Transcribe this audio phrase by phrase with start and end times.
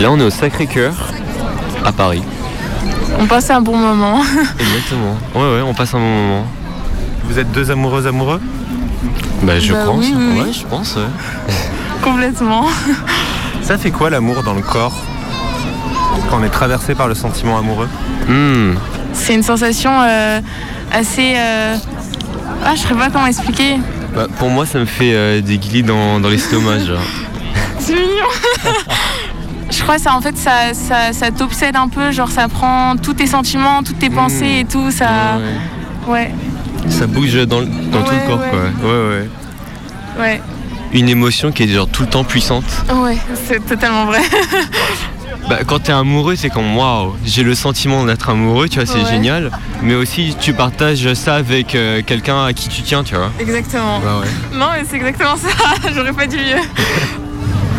[0.00, 0.94] Là, on est au Sacré-Cœur,
[1.84, 2.22] à Paris.
[3.18, 4.20] On passe un bon moment.
[4.60, 5.16] Exactement.
[5.34, 6.46] Ouais, ouais, on passe un bon moment.
[7.24, 8.40] Vous êtes deux amoureux amoureux?
[9.42, 9.98] Bah, je Bah pense.
[10.04, 10.52] oui, oui, ouais, oui.
[10.60, 10.96] je pense.
[10.96, 11.02] ouais.
[12.02, 12.66] Complètement.
[13.62, 14.94] Ça fait quoi l'amour dans le corps?
[16.30, 17.88] Quand on est traversé par le sentiment amoureux?
[18.28, 18.74] Hmm.
[19.12, 20.40] C'est une sensation euh,
[20.92, 21.34] assez.
[21.36, 21.76] euh,
[22.64, 23.78] Ah, je sais pas comment expliquer.
[24.14, 26.98] Bah, pour moi, ça me fait euh, des guilis dans, dans l'estomac, genre.
[27.88, 28.26] C'est mignon.
[29.70, 32.12] je crois que ça, en fait, ça, ça, ça t'obsède un peu.
[32.12, 34.90] Genre, ça prend tous tes sentiments, toutes tes pensées et tout.
[34.90, 35.38] Ça.
[36.06, 36.30] Ouais.
[36.90, 38.50] Ça bouge dans, tout le corps, ouais.
[38.50, 38.90] quoi.
[38.90, 39.28] Ouais, ouais.
[40.18, 40.42] ouais.
[40.92, 42.64] Une émotion qui est genre tout le temps puissante.
[42.92, 44.20] Ouais, c'est totalement vrai.
[45.48, 49.06] Bah, quand t'es amoureux, c'est comme waouh, j'ai le sentiment d'être amoureux, tu vois, c'est
[49.06, 49.50] génial.
[49.82, 53.30] Mais aussi, tu partages ça avec euh, quelqu'un à qui tu tiens, tu vois.
[53.40, 53.98] Exactement.
[54.00, 54.58] Bah ouais.
[54.58, 55.48] Non, mais c'est exactement ça.
[55.94, 56.60] J'aurais pas dit mieux.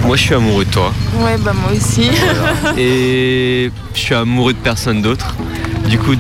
[0.05, 0.91] Moi, je suis amoureux de toi.
[1.19, 2.09] Ouais, bah moi aussi.
[2.77, 5.35] Et je suis amoureux de personne d'autre.
[5.87, 6.15] Du coup,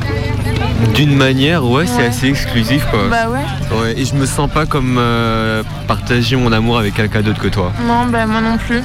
[0.93, 3.07] d'une manière, ouais, c'est assez exclusif, quoi.
[3.09, 3.77] bah ouais.
[3.81, 7.47] Ouais, et je me sens pas comme euh, partager mon amour avec quelqu'un d'autre que
[7.47, 7.71] toi.
[7.87, 8.81] Non, bah moi non plus.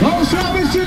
[0.00, 0.84] Bonsoir messieurs,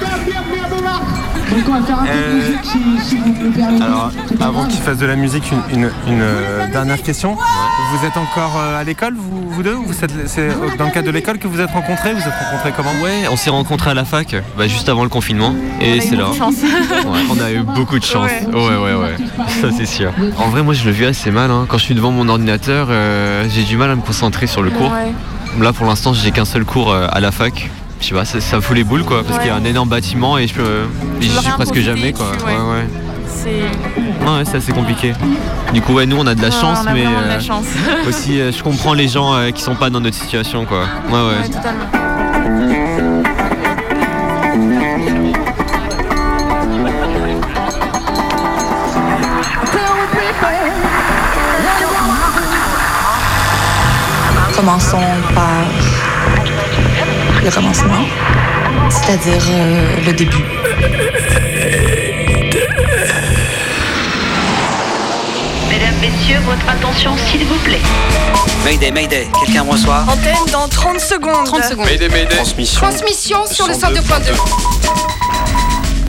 [1.70, 3.84] on va faire un peu de musique si, si vous me le permettez.
[3.84, 7.36] Alors, avant qu'il fasse de la musique, une, une- une, euh, dernière question.
[7.36, 10.92] Vous êtes encore euh, à l'école, vous, vous deux ou vous êtes- C'est dans le
[10.92, 12.92] cadre de l'école que vous êtes rencontrés Vous êtes rencontrés comment?
[13.04, 15.96] Ouais, on s'est rencontrés à la fac, bah, juste avant le confinement, et On a
[15.96, 16.24] eu c'est là.
[16.26, 16.56] beaucoup de chance.
[16.64, 18.30] Ouais, on a eu beaucoup de chance.
[18.30, 18.54] Ouais.
[18.54, 19.16] Ouais, ouais, ouais.
[19.62, 20.12] Ça, c'est sûr.
[20.38, 21.52] En vrai, moi, je le vis assez mal.
[21.52, 21.66] hein.
[21.68, 24.70] Quand je suis devant mon ordinateur, euh, j'ai du mal à me concentrer sur le
[24.72, 24.92] cours.
[25.60, 27.70] Là, pour l'instant, j'ai qu'un seul cours euh, à la fac.
[28.02, 29.44] Je sais pas, ça, fout les boules, quoi, parce Ouais.
[29.44, 30.62] qu'il y a un énorme bâtiment et je peux,
[31.20, 32.28] et j'y peux suis presque jamais, quoi.
[32.34, 32.58] dessus, Ouais, ouais.
[32.58, 32.88] ouais.
[33.28, 34.26] C'est.
[34.26, 35.14] Non, ouais, c'est assez compliqué.
[35.74, 37.40] Du coup, ouais, nous, on a de la Ouais, chance, on a mais la euh,
[37.40, 37.66] chance.
[38.08, 40.86] aussi, euh, je comprends les gens euh, qui sont pas dans notre situation, quoi.
[41.10, 41.42] Ouais, ouais.
[41.42, 41.86] Ouais, totalement.
[54.56, 54.98] Commençons
[55.34, 55.64] par
[57.44, 58.06] le commencement,
[58.90, 60.44] c'est-à-dire euh, le début.
[65.70, 67.80] Mesdames, Messieurs, votre attention s'il vous plaît.
[68.66, 71.46] Mayday, Mayday, quelqu'un me reçoit Antenne dans 30 secondes.
[71.46, 71.88] 30 secondes.
[72.30, 72.82] Transmission.
[72.82, 74.00] Transmission sur le 102.2.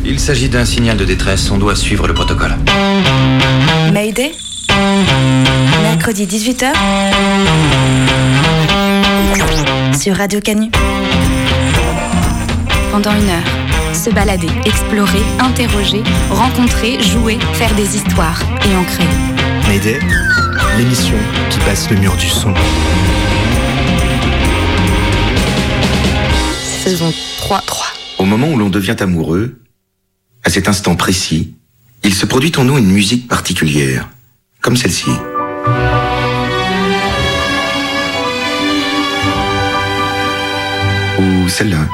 [0.04, 2.56] Il s'agit d'un signal de détresse, on doit suivre le protocole.
[3.92, 4.32] Mayday.
[5.82, 6.72] Mercredi 18h.
[9.98, 10.70] Sur Radio Canu.
[12.90, 19.06] Pendant une heure, se balader, explorer, interroger, rencontrer, jouer, faire des histoires et en créer.
[19.68, 20.00] Mayday,
[20.76, 21.16] l'émission
[21.50, 22.52] qui passe le mur du son.
[26.82, 27.60] Saison 3.
[27.60, 27.86] 3.
[28.18, 29.60] Au moment où l'on devient amoureux,
[30.42, 31.54] à cet instant précis,
[32.02, 34.08] il se produit en nous une musique particulière,
[34.62, 35.10] comme celle-ci.
[41.20, 41.86] Ou celle-là.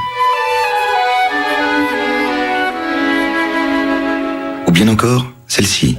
[4.77, 5.97] Bien encore, celle-ci.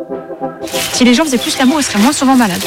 [0.93, 2.63] Si les gens faisaient plus l'amour, ils seraient moins souvent malades.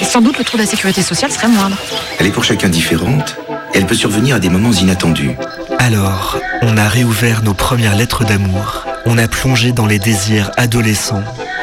[0.00, 1.76] Et sans doute le trou de la sécurité sociale serait moindre.
[2.18, 3.36] Elle est pour chacun différente,
[3.72, 5.30] et elle peut survenir à des moments inattendus.
[5.78, 8.84] Alors, on a réouvert nos premières lettres d'amour.
[9.06, 11.22] On a plongé dans les désirs adolescents.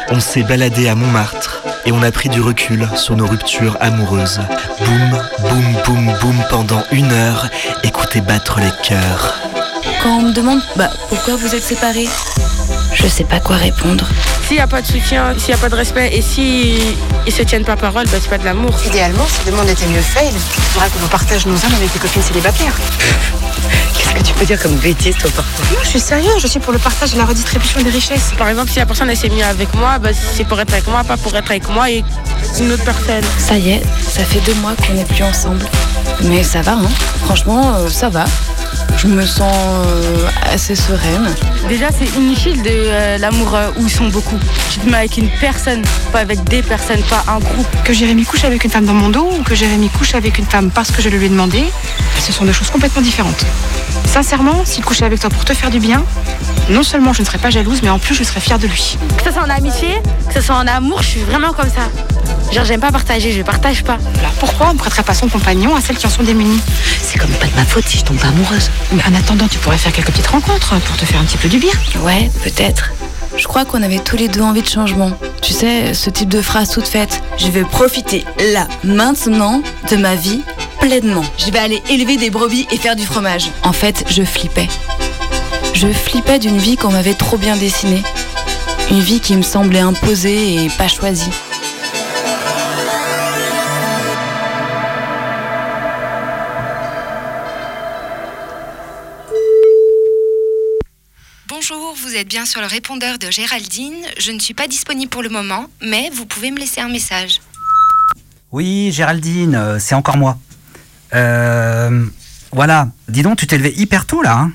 [0.10, 4.40] On s'est baladé à Montmartre et on a pris du recul sur nos ruptures amoureuses.
[4.80, 7.50] Boum, boum, boum, boum pendant une heure.
[7.84, 9.36] Écoutez battre les cœurs.
[10.02, 12.08] Quand on me demande bah, pourquoi vous êtes séparés,
[13.02, 14.06] je sais pas quoi répondre.
[14.48, 16.96] S'il n'y a pas de soutien, s'il n'y a pas de respect et si
[17.26, 18.72] ils se tiennent pas parole, bah, c'est pas de l'amour.
[18.86, 21.92] Idéalement, si le monde était mieux fait, il faudrait que l'on partage nos âmes avec
[21.92, 22.74] des copines célibataires.
[23.98, 25.66] Qu'est-ce que tu peux dire comme bêtise, toi, parfois?
[25.72, 28.34] Non, je suis sérieux, je suis pour le partage et la redistribution des richesses.
[28.38, 30.88] Par exemple, si la personne elle s'est mise avec moi, bah, c'est pour être avec
[30.88, 32.04] moi, pas pour être avec moi et
[32.60, 33.24] une autre personne.
[33.40, 35.66] Ça y est, ça fait deux mois qu'on n'est plus ensemble.
[36.24, 36.90] Mais ça va, hein.
[37.26, 38.26] Franchement, euh, ça va.
[38.98, 41.34] Je me sens euh, assez sereine.
[41.68, 44.38] Déjà, c'est inutile de euh, l'amour euh, où ils sont beaucoup.
[44.72, 47.68] Tu te mets avec une personne, pas avec des personnes, pas un groupe.
[47.84, 50.46] Que Jérémy couche avec une femme dans mon dos ou que Jérémy couche avec une
[50.46, 51.64] femme parce que je le lui ai demandé,
[52.20, 53.46] ce sont deux choses complètement différentes.
[54.06, 56.04] Sincèrement, s'il couchait avec toi pour te faire du bien,
[56.70, 58.98] non seulement je ne serais pas jalouse, mais en plus je serais fière de lui.
[59.18, 59.90] Que ce soit en amitié,
[60.28, 61.90] que ce soit en amour, je suis vraiment comme ça.
[62.52, 63.98] Genre, j'aime pas partager, je partage pas.
[64.20, 66.60] Alors pourquoi on ne prêterait pas son compagnon à celles qui en sont démunies
[67.02, 68.70] C'est comme pas de ma faute si je tombe pas amoureuse.
[68.92, 71.48] Mais en attendant, tu pourrais faire quelques petites rencontres pour te faire un petit peu
[71.48, 71.72] du bien.
[72.02, 72.92] Ouais, peut-être.
[73.38, 75.12] Je crois qu'on avait tous les deux envie de changement.
[75.42, 77.22] Tu sais, ce type de phrase toute faite.
[77.38, 80.42] Je vais profiter là, maintenant, de ma vie
[80.82, 81.24] pleinement.
[81.38, 83.50] Je vais aller élever des brebis et faire du fromage.
[83.64, 84.68] En fait, je flippais.
[85.74, 88.04] Je flippais d'une vie qu'on m'avait trop bien dessinée.
[88.90, 91.32] Une vie qui me semblait imposée et pas choisie.
[102.22, 103.96] Êtes bien sur le répondeur de Géraldine.
[104.20, 107.42] Je ne suis pas disponible pour le moment, mais vous pouvez me laisser un message.
[108.52, 110.38] Oui, Géraldine, euh, c'est encore moi.
[111.16, 112.06] Euh,
[112.52, 114.38] voilà, dis donc, tu t'es levé hyper tôt là.
[114.38, 114.52] Hein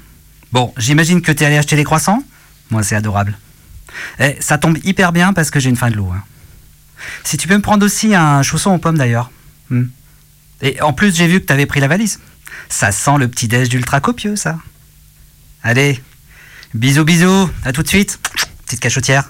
[0.52, 2.22] bon, j'imagine que t'es allé acheter des croissants
[2.70, 3.36] Moi, c'est adorable.
[4.20, 6.12] Eh, ça tombe hyper bien parce que j'ai une faim de l'eau.
[6.14, 6.22] hein.
[7.24, 9.32] Si tu peux me prendre aussi un chausson aux pommes d'ailleurs.
[9.70, 9.86] Hmm.
[10.62, 12.20] Et en plus, j'ai vu que t'avais pris la valise.
[12.68, 14.56] Ça sent le petit déj d'ultra copieux, ça.
[15.64, 16.00] Allez,
[16.76, 18.18] bisous, bisous, à tout de suite.
[18.66, 19.24] Petite cachotière.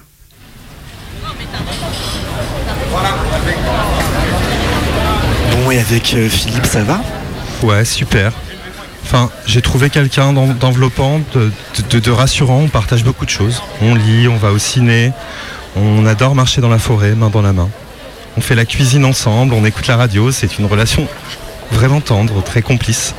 [5.51, 7.01] Bon, et avec euh, Philippe, ça va?
[7.63, 8.31] Ouais, super.
[9.03, 11.51] Enfin, j'ai trouvé quelqu'un d'en- d'enveloppant, de,
[11.89, 12.59] de- de rassurant.
[12.63, 13.61] On partage beaucoup de choses.
[13.81, 15.11] On lit, on va au ciné.
[15.75, 17.69] On adore marcher dans la forêt, main dans la main.
[18.35, 20.31] On fait la cuisine ensemble, on écoute la radio.
[20.31, 21.07] C'est une relation
[21.71, 23.13] vraiment tendre, très complice.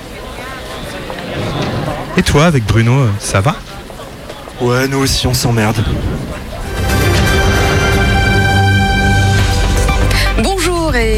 [2.16, 3.56] Et toi, avec Bruno, euh, ça va?
[4.60, 5.76] Ouais, nous aussi, on s'emmerde.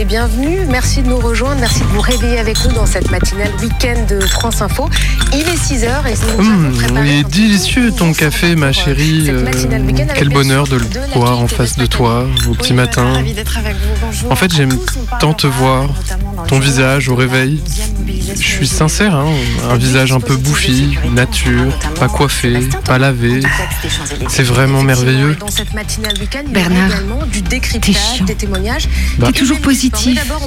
[0.00, 0.66] Bonjour et bienvenue.
[0.70, 1.60] Merci de nous rejoindre.
[1.60, 4.88] Merci de vous réveiller avec nous dans cette matinale week-end de France Info.
[5.34, 9.26] Il est 6h et Hum, avons préparé il est délicieux ton café, ma chérie.
[9.28, 9.44] Euh,
[10.14, 13.22] quel bonheur de le boire en face de toi au petit matin.
[14.30, 14.76] En fait, j'aime
[15.18, 15.90] tant te voir,
[16.48, 17.60] ton visage au réveil.
[18.34, 19.28] Je suis sincère, hein,
[19.70, 23.40] un visage un peu bouffi, nature, pas coiffé, pas lavé.
[24.28, 25.36] C'est vraiment merveilleux.
[26.48, 26.90] Bernard,
[27.80, 28.24] t'es chiant.
[28.24, 28.88] des témoignages.
[29.20, 29.89] T'es toujours positif,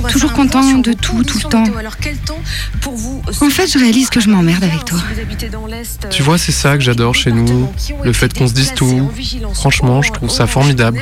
[0.09, 1.63] toujours content de tout, tout le temps.
[3.41, 4.99] En fait, je réalise que je m'emmerde avec toi.
[6.09, 7.71] Tu vois, c'est ça que j'adore chez nous,
[8.03, 9.09] le fait qu'on se dise tout.
[9.53, 11.01] Franchement, je trouve ça formidable.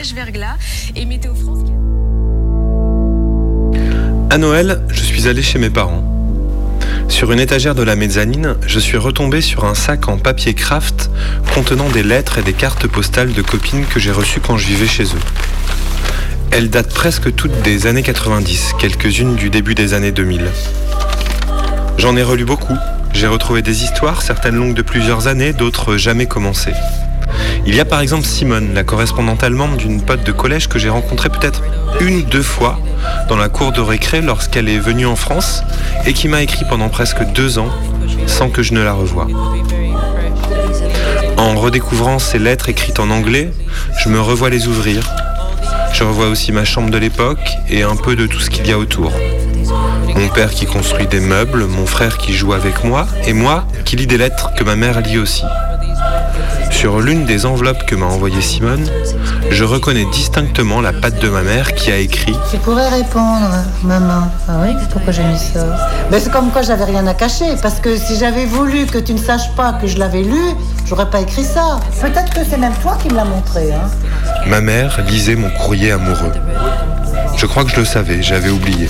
[4.30, 6.08] À Noël, je suis allé chez mes parents.
[7.10, 11.10] Sur une étagère de la mezzanine, je suis retombé sur un sac en papier craft
[11.54, 14.88] contenant des lettres et des cartes postales de copines que j'ai reçues quand je vivais
[14.88, 15.20] chez eux.
[16.54, 20.42] Elles datent presque toutes des années 90, quelques-unes du début des années 2000.
[21.98, 22.76] J'en ai relu beaucoup.
[23.14, 26.74] J'ai retrouvé des histoires, certaines longues de plusieurs années, d'autres jamais commencées.
[27.66, 30.90] Il y a par exemple Simone, la correspondante allemande d'une pote de collège que j'ai
[30.90, 31.62] rencontrée peut-être
[32.02, 32.80] une ou deux fois
[33.30, 35.64] dans la cour de récré lorsqu'elle est venue en France
[36.06, 37.70] et qui m'a écrit pendant presque deux ans
[38.28, 39.28] sans que je ne la revoie.
[41.38, 43.52] En redécouvrant ces lettres écrites en anglais,
[44.04, 45.10] je me revois les ouvrir.
[45.94, 47.40] Je revois aussi ma chambre de l'époque
[47.70, 49.12] et un peu de tout ce qu'il y a autour.
[50.16, 53.96] Mon père qui construit des meubles, mon frère qui joue avec moi et moi qui
[53.96, 55.44] lis des lettres que ma mère lit aussi.
[56.82, 58.84] Sur l'une des enveloppes que m'a envoyée Simone,
[59.52, 63.52] je reconnais distinctement la patte de ma mère qui a écrit Tu pourrais répondre,
[63.84, 64.32] maman.
[64.50, 65.78] Ah oui, pourquoi j'ai mis ça
[66.10, 67.56] Ben, C'est comme quoi j'avais rien à cacher.
[67.62, 70.42] Parce que si j'avais voulu que tu ne saches pas que je l'avais lu,
[70.88, 71.80] j'aurais pas écrit ça.
[72.02, 73.72] Peut-être que c'est même toi qui me l'as montré.
[73.72, 73.88] Hein.
[74.48, 76.34] Ma mère lisait mon courrier amoureux.
[77.38, 78.90] Je crois que je le savais, j'avais oublié.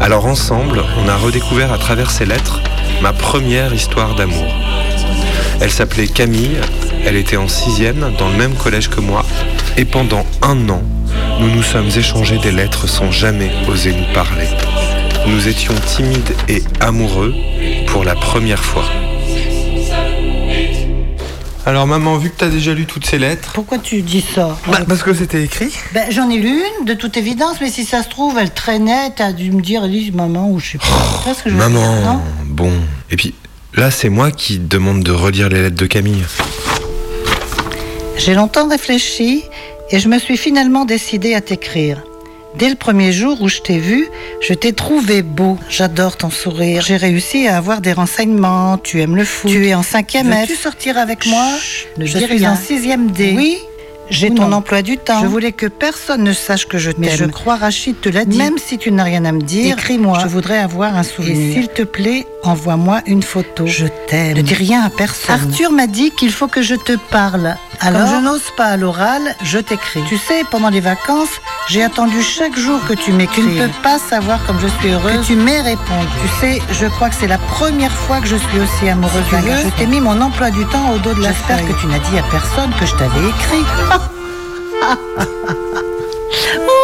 [0.00, 2.60] Alors ensemble, on a redécouvert à travers ces lettres
[3.00, 4.52] ma première histoire d'amour.
[5.60, 6.58] Elle s'appelait Camille,
[7.06, 9.24] elle était en sixième dans le même collège que moi,
[9.76, 10.82] et pendant un an,
[11.40, 14.48] nous nous sommes échangés des lettres sans jamais oser nous parler.
[15.26, 17.32] Nous étions timides et amoureux
[17.86, 18.84] pour la première fois.
[21.64, 23.50] Alors maman, vu que t'as déjà lu toutes ces lettres...
[23.52, 24.56] Pourquoi tu dis ça?
[24.68, 25.72] Bah, parce que c'était écrit.
[25.94, 29.10] Ben, J'en ai lu une, de toute évidence, mais si ça se trouve, elle traînait,
[29.16, 31.34] t'as dû me dire, Elise, maman, ou je sais pas.
[31.34, 32.72] Ce que je dire, Maman, bon.
[33.10, 33.34] Et puis,
[33.74, 36.24] là, c'est moi qui demande de relire les lettres de Camille.
[38.16, 39.44] J'ai longtemps réfléchi
[39.90, 42.02] et je me suis finalement décidée à t'écrire.
[42.56, 44.08] Dès le premier jour où je t'ai vu,
[44.40, 45.58] je t'ai trouvé beau.
[45.68, 46.82] J'adore ton sourire.
[46.82, 48.78] J'ai réussi à avoir des renseignements.
[48.78, 49.50] Tu aimes le foot.
[49.50, 50.40] Tu es en cinquième F.
[50.40, 51.44] Veux-tu sortir avec moi?
[51.98, 52.52] Ne Je dis suis rien.
[52.52, 53.34] en sixième D.
[53.36, 53.58] Oui.
[54.10, 54.58] J'ai ton non.
[54.58, 55.20] emploi du temps.
[55.20, 57.00] Je voulais que personne ne sache que je t'aime.
[57.00, 58.38] Mais je crois Rachid te l'a dit.
[58.38, 60.18] Même si tu n'as rien à me dire, écris-moi.
[60.22, 61.36] Je voudrais avoir un souvenir.
[61.36, 63.66] Et s'il te plaît, envoie-moi une photo.
[63.66, 64.36] Je t'aime.
[64.36, 65.34] Ne dis rien à personne.
[65.34, 67.56] Arthur m'a dit qu'il faut que je te parle.
[67.80, 70.02] Alors, Comme je n'ose pas à l'oral, je t'écris.
[70.08, 71.28] Tu sais, pendant les vacances,
[71.68, 73.42] j'ai attendu chaque jour que tu m'écris.
[73.42, 76.08] Tu ne peux pas savoir comme je suis heureuse que tu m'aies répondu.
[76.22, 79.42] Tu sais, je crois que c'est la première fois que je suis aussi amoureuse d'un
[79.42, 79.62] gars.
[79.62, 81.98] Je t'ai mis mon emploi du temps au dos de la J'espère que tu n'as
[81.98, 83.64] dit à personne que je t'avais écrit.
[84.86, 85.82] Ha ha ha
[86.66, 86.75] ha.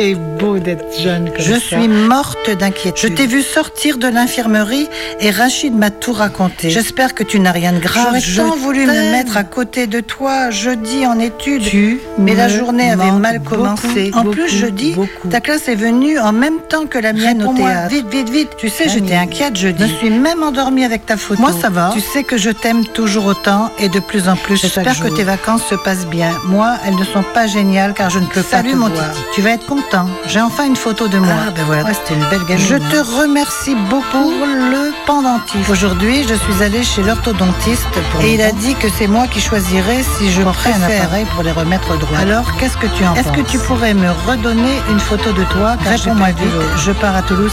[0.00, 3.10] C'est beau d'être jeune comme Je suis morte d'inquiétude.
[3.10, 4.88] Je t'ai vu sortir de l'infirmerie
[5.20, 6.70] et Rachid m'a tout raconté.
[6.70, 8.16] J'espère que tu n'as rien de grave.
[8.18, 11.64] J'aurais tant voulu me mettre à côté de toi jeudi en études.
[11.64, 14.10] Tu mais la journée avait mal commencé.
[14.14, 14.96] en plus, jeudi,
[15.30, 17.94] ta classe est venue en même temps que la mienne au théâtre.
[17.94, 18.50] Vite, vite, vite.
[18.56, 19.84] Tu sais, j'étais inquiète jeudi.
[19.86, 21.42] Je suis même endormie avec ta photo.
[21.42, 21.90] Moi, ça va.
[21.92, 24.56] Tu sais que je t'aime toujours autant et de plus en plus.
[24.56, 26.32] J'espère que tes vacances se passent bien.
[26.46, 29.10] Moi, elles ne sont pas géniales car je ne peux pas te mon voir.
[29.34, 29.89] Tu vas être content.
[30.26, 31.34] J'ai enfin une photo de moi.
[31.48, 31.92] Ah, ben voilà.
[31.92, 32.64] c'était une belle gamine.
[32.64, 35.68] Je te remercie beaucoup pour le pendentif.
[35.68, 37.88] Aujourd'hui, je suis allée chez l'orthodontiste
[38.22, 41.42] et il a dit que c'est moi qui choisirais si je ferais un appareil pour
[41.42, 42.18] les remettre droit.
[42.18, 45.44] Alors, qu'est-ce que tu en penses Est-ce que tu pourrais me redonner une photo de
[45.44, 45.76] toi?
[45.84, 46.48] Réponds-moi vite.
[46.78, 47.52] Je pars à Toulouse,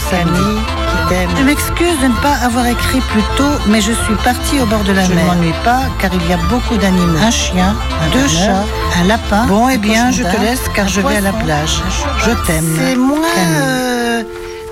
[1.10, 4.84] Je m'excuse de ne pas avoir écrit plus tôt, mais je suis partie au bord
[4.84, 5.10] de la mer.
[5.10, 7.18] Je ne m'ennuie pas, car il y a beaucoup d'animaux.
[7.22, 7.74] Un chien,
[8.12, 8.64] deux chats,
[9.00, 9.46] un lapin.
[9.46, 11.82] Bon, eh bien, je te laisse, car je vais à la plage.
[12.18, 12.76] Je t'aime.
[12.78, 14.22] C'est moins, euh,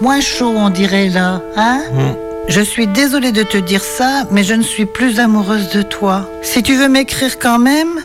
[0.00, 2.26] moins chaud, on dirait là, hein mm.
[2.49, 6.28] Je suis désolée de te dire ça, mais je ne suis plus amoureuse de toi.
[6.43, 8.00] Si tu veux m'écrire quand même,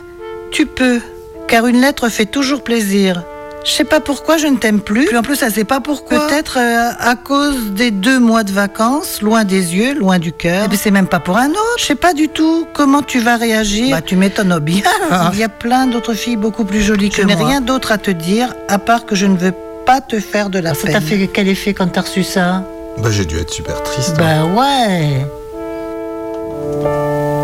[0.50, 1.00] tu peux,
[1.48, 3.22] car une lettre fait toujours plaisir.
[3.64, 5.06] Je sais pas pourquoi je ne t'aime plus.
[5.06, 6.26] Puis en plus, ça sait pas pourquoi.
[6.26, 10.64] Peut-être euh, à cause des deux mois de vacances, loin des yeux, loin du cœur.
[10.64, 11.76] Et puis c'est même pas pour un autre.
[11.78, 13.94] Je sais pas du tout comment tu vas réagir.
[13.94, 14.82] Bah tu m'étonnes bien.
[15.32, 17.32] Il y a plein d'autres filles beaucoup plus jolies que moi.
[17.32, 19.54] Je n'ai rien d'autre à te dire à part que je ne veux
[19.86, 20.92] pas te faire de la peine.
[20.92, 22.64] Ça t'a fait quel effet quand t'as reçu ça?
[22.98, 24.16] Bah j'ai dû être super triste.
[24.18, 24.54] Bah hein.
[24.54, 25.26] ouais.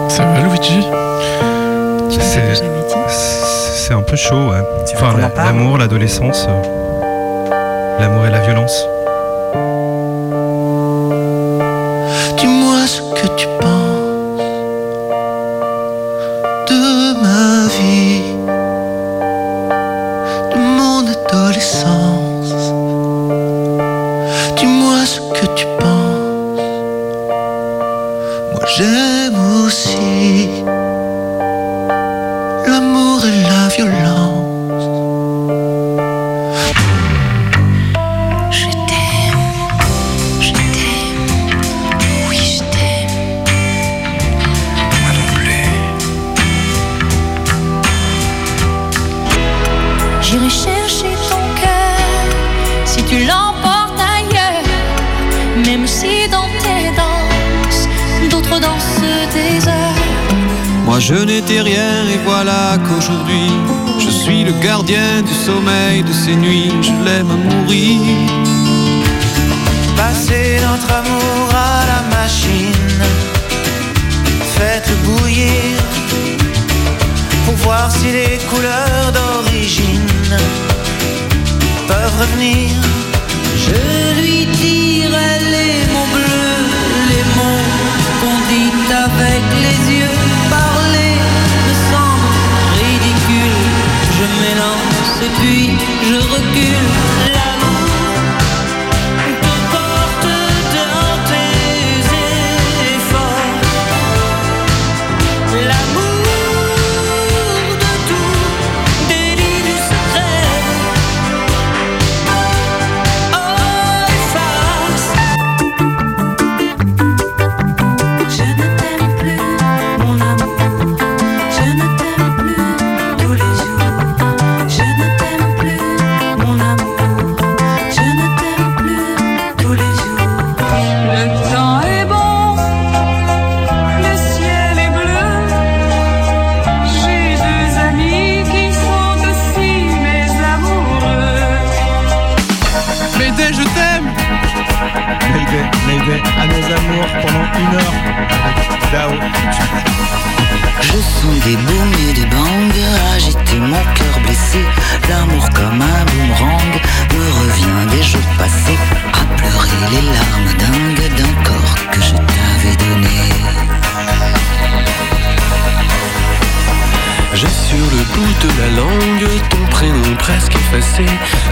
[0.08, 0.80] Ça va Luigi?
[2.10, 4.60] C'est un peu chaud, ouais.
[4.94, 8.86] Enfin, l'amour, l'adolescence, euh, l'amour et la violence.
[12.36, 13.67] Dis-moi ce que tu penses
[33.78, 34.07] je
[65.48, 66.77] sommeil de ces nuits,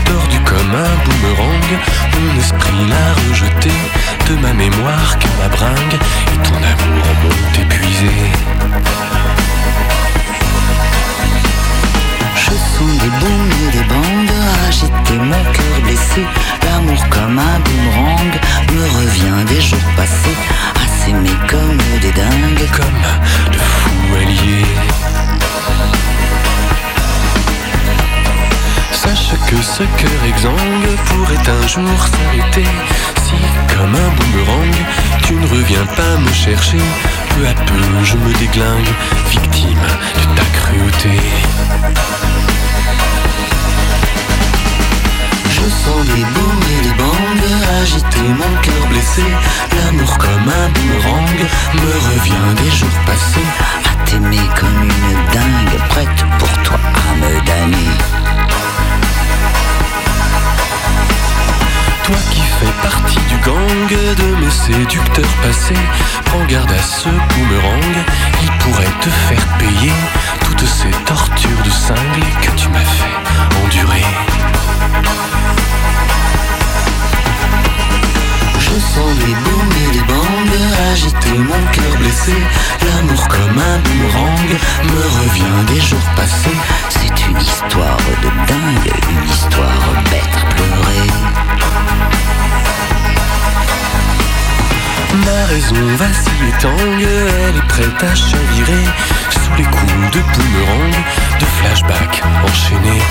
[0.05, 1.71] tordu comme un boomerang.
[2.15, 3.73] Mon esprit l'a rejeté
[4.29, 5.99] de ma mémoire que ma bringue
[6.33, 8.11] et ton amour m'ont épuisé.
[12.37, 14.37] Je sens des bombes, des bandes,
[14.69, 16.25] agiter mon cœur blessé.
[16.65, 18.35] L'amour comme un boomerang
[18.75, 20.37] me revient des jours passés,
[20.75, 23.01] à s'aimer comme des dingues, comme
[23.53, 24.65] le fou allié.
[29.27, 32.69] sache que ce cœur exsangue pourrait un jour s'arrêter.
[33.25, 33.35] Si,
[33.75, 34.75] comme un boomerang,
[35.23, 36.79] tu ne reviens pas me chercher,
[37.31, 38.93] peu à peu je me déglingue,
[39.31, 39.87] victime
[40.21, 41.21] de ta cruauté.
[45.51, 47.17] Je sens des booms et des bangs
[47.83, 49.25] agiter mon cœur blessé.
[49.77, 51.39] L'amour comme un boomerang
[51.75, 53.49] me revient des jours passés.
[53.85, 58.26] À t'aimer comme une dingue, prête pour toi à me damner.
[62.07, 65.75] Toi qui fais partie du gang de mes séducteurs passés
[66.27, 67.97] Prends garde à ce boomerang,
[68.43, 69.93] il pourrait te faire payer
[70.45, 74.05] Toutes ces tortures de cinglé que tu m'as fait endurer.
[78.61, 82.35] Je sens les booms et les bangs agiter mon cœur blessé.
[82.87, 86.57] L'amour comme un boomerang me revient des jours passés.
[86.89, 91.46] C'est une histoire de dingue, une histoire bête à pleurer
[95.25, 97.07] Ma raison vacille et tangue,
[97.49, 98.85] elle est prête à chavirer.
[99.31, 100.95] Sous les coups de boomerang,
[101.41, 103.03] de flashback enchaînés.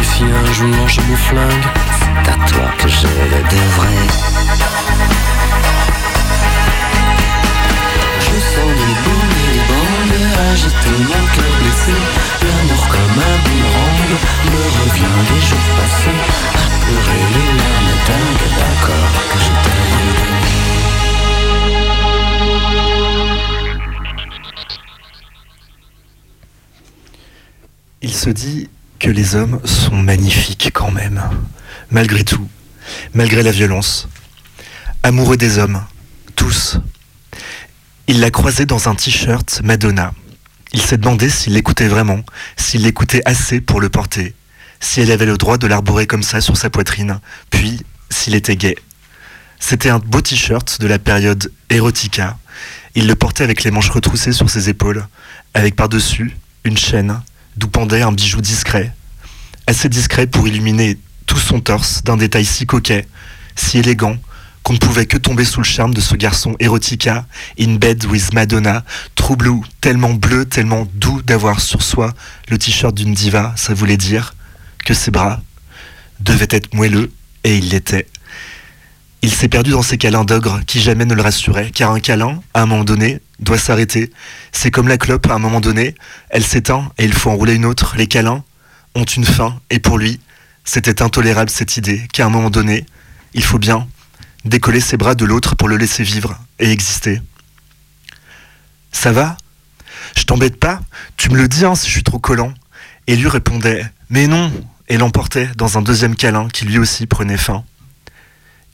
[0.00, 1.66] Et si un jour je me flingue,
[1.98, 4.06] c'est à toi que je le devrais.
[8.20, 9.90] Je sens les booms et les bangs
[10.52, 11.96] agiter mon cœur blessé.
[12.42, 14.12] L'amour comme un boomerang
[14.50, 16.20] me revient des jours passés.
[16.54, 19.52] À pleurer les larmes dingues d'accord que je
[28.10, 31.22] Il se dit que les hommes sont magnifiques quand même,
[31.92, 32.48] malgré tout,
[33.14, 34.08] malgré la violence.
[35.04, 35.84] Amoureux des hommes,
[36.34, 36.78] tous.
[38.08, 40.12] Il l'a croisé dans un t-shirt Madonna.
[40.72, 42.18] Il s'est demandé s'il l'écoutait vraiment,
[42.56, 44.34] s'il l'écoutait assez pour le porter,
[44.80, 48.56] si elle avait le droit de l'arborer comme ça sur sa poitrine, puis s'il était
[48.56, 48.74] gay.
[49.60, 52.38] C'était un beau t-shirt de la période Erotica.
[52.96, 55.06] Il le portait avec les manches retroussées sur ses épaules,
[55.54, 57.22] avec par-dessus une chaîne
[57.56, 58.92] d'où pendait un bijou discret,
[59.66, 63.06] assez discret pour illuminer tout son torse d'un détail si coquet,
[63.56, 64.16] si élégant,
[64.62, 67.26] qu'on ne pouvait que tomber sous le charme de ce garçon érotica,
[67.58, 68.84] in bed with Madonna,
[69.14, 69.36] true
[69.80, 72.12] tellement bleu, tellement doux d'avoir sur soi
[72.48, 74.34] le t-shirt d'une diva, ça voulait dire
[74.84, 75.40] que ses bras
[76.20, 77.10] devaient être moelleux,
[77.44, 78.06] et il l'était.
[79.22, 82.40] Il s'est perdu dans ces câlins d'ogre qui jamais ne le rassuraient, car un câlin,
[82.54, 84.10] à un moment donné, doit s'arrêter.
[84.50, 85.94] C'est comme la clope, à un moment donné,
[86.30, 87.96] elle s'éteint et il faut enrouler une autre.
[87.96, 88.44] Les câlins
[88.94, 90.20] ont une fin, et pour lui,
[90.64, 92.86] c'était intolérable cette idée qu'à un moment donné,
[93.34, 93.86] il faut bien
[94.44, 97.20] décoller ses bras de l'autre pour le laisser vivre et exister.
[98.92, 99.36] Ça va?
[100.16, 100.80] Je t'embête pas?
[101.16, 102.54] Tu me le dis hein, si je suis trop collant.
[103.06, 104.52] Et lui répondait Mais non
[104.88, 107.64] et l'emportait dans un deuxième câlin qui lui aussi prenait fin.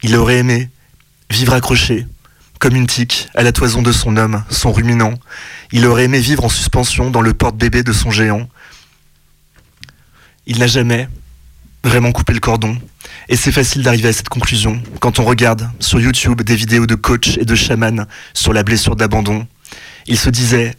[0.03, 0.71] Il aurait aimé
[1.31, 2.07] vivre accroché,
[2.59, 5.15] comme une tique, à la toison de son homme, son ruminant.
[5.73, 8.49] Il aurait aimé vivre en suspension dans le porte-bébé de son géant.
[10.47, 11.09] Il n'a jamais
[11.83, 12.79] vraiment coupé le cordon.
[13.29, 16.95] Et c'est facile d'arriver à cette conclusion quand on regarde sur YouTube des vidéos de
[16.95, 19.47] coachs et de chamans sur la blessure d'abandon.
[20.07, 20.75] Il se disait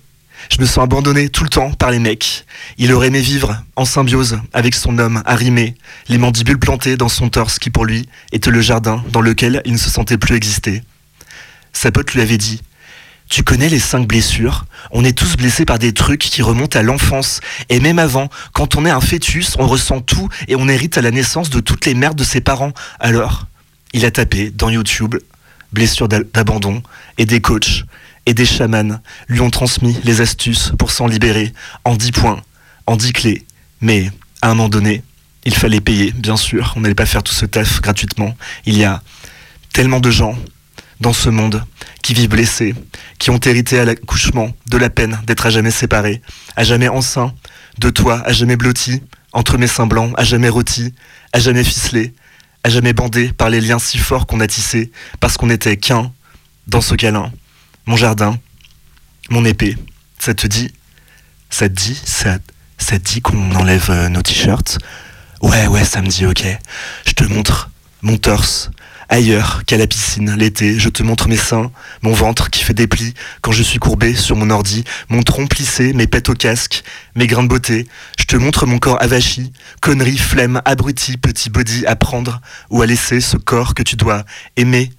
[0.49, 2.45] je me sens abandonné tout le temps par les mecs.
[2.77, 5.75] Il aurait aimé vivre en symbiose avec son homme, arrimé,
[6.09, 9.73] les mandibules plantées dans son torse qui pour lui était le jardin dans lequel il
[9.73, 10.83] ne se sentait plus exister.
[11.73, 12.61] Sa pote lui avait dit
[13.29, 14.65] Tu connais les cinq blessures?
[14.91, 17.41] On est tous blessés par des trucs qui remontent à l'enfance.
[17.69, 21.01] Et même avant, quand on est un fœtus, on ressent tout et on hérite à
[21.01, 22.73] la naissance de toutes les merdes de ses parents.
[22.99, 23.45] Alors,
[23.93, 25.15] il a tapé dans YouTube
[25.73, 26.81] blessures d'abandon
[27.17, 27.83] et des coachs
[28.27, 31.53] et des chamans lui ont transmis les astuces pour s'en libérer
[31.85, 32.41] en dix points,
[32.85, 33.45] en dix clés.
[33.81, 34.11] Mais
[34.41, 35.01] à un moment donné,
[35.45, 36.73] il fallait payer, bien sûr.
[36.75, 38.35] On n'allait pas faire tout ce taf gratuitement.
[38.65, 39.01] Il y a
[39.71, 40.37] tellement de gens
[40.99, 41.63] dans ce monde
[42.03, 42.75] qui vivent blessés,
[43.17, 46.21] qui ont hérité à l'accouchement de la peine d'être à jamais séparés,
[46.57, 47.33] à jamais enceint,
[47.79, 50.93] de toi, à jamais blotti, entre mes seins blancs, à jamais rôti,
[51.31, 52.13] à jamais ficelé,
[52.65, 56.11] à jamais bandé par les liens si forts qu'on a tissés, parce qu'on n'était qu'un
[56.67, 57.31] dans ce câlin
[57.87, 58.37] mon jardin,
[59.29, 59.77] mon épée.
[60.19, 60.71] Ça te dit
[61.49, 62.37] Ça te dit ça,
[62.77, 64.77] ça te dit qu'on enlève euh, nos t-shirts?
[65.41, 66.43] Ouais, ouais, ça me dit ok.
[67.05, 67.69] Je te montre
[68.01, 68.71] mon torse,
[69.07, 70.77] ailleurs qu'à la piscine l'été.
[70.77, 71.71] Je te montre mes seins,
[72.01, 75.47] mon ventre qui fait des plis quand je suis courbé sur mon ordi, mon tronc
[75.47, 76.83] plissé, mes pètes au casque,
[77.15, 77.87] mes grains de beauté.
[78.19, 82.85] Je te montre mon corps avachi, connerie, flemme, abruti, petit body à prendre ou à
[82.85, 84.25] laisser ce corps que tu dois
[84.57, 84.91] aimer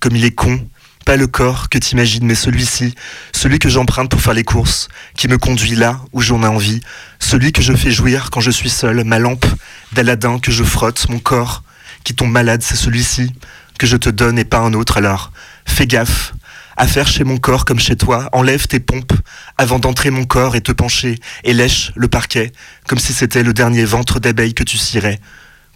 [0.00, 0.60] comme il est con
[1.06, 2.96] Pas le corps que t'imagines, mais celui-ci,
[3.32, 6.80] celui que j'emprunte pour faire les courses, qui me conduit là où j'en ai envie,
[7.20, 9.46] celui que je fais jouir quand je suis seul, ma lampe
[9.92, 11.62] d'Aladin que je frotte, mon corps
[12.02, 13.32] qui tombe malade, c'est celui-ci
[13.78, 14.96] que je te donne et pas un autre.
[14.96, 15.30] Alors,
[15.64, 16.34] fais gaffe
[16.76, 19.14] à faire chez mon corps comme chez toi, enlève tes pompes
[19.58, 22.52] avant d'entrer mon corps et te pencher et lèche le parquet
[22.88, 25.20] comme si c'était le dernier ventre d'abeille que tu cirais.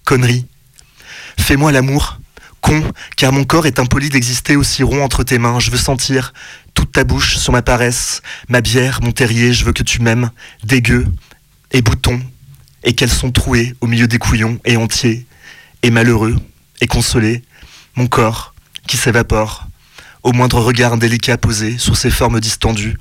[0.05, 0.47] Connerie.
[1.38, 2.19] Fais-moi l'amour,
[3.16, 5.59] car mon corps est impoli d'exister aussi rond entre tes mains.
[5.61, 6.33] Je veux sentir
[6.74, 10.30] toute ta bouche sur ma paresse, ma bière, mon terrier, je veux que tu m'aimes,
[10.64, 11.06] dégueu
[11.72, 12.20] et bouton,
[12.85, 15.26] et qu'elles sont trouées au milieu des couillons et entiers,
[15.83, 16.37] et malheureux
[16.80, 17.42] et consolé,
[17.96, 18.54] mon corps
[18.87, 19.66] qui s'évapore,
[20.22, 22.96] au moindre regard indélicat posé sur ses formes distendues,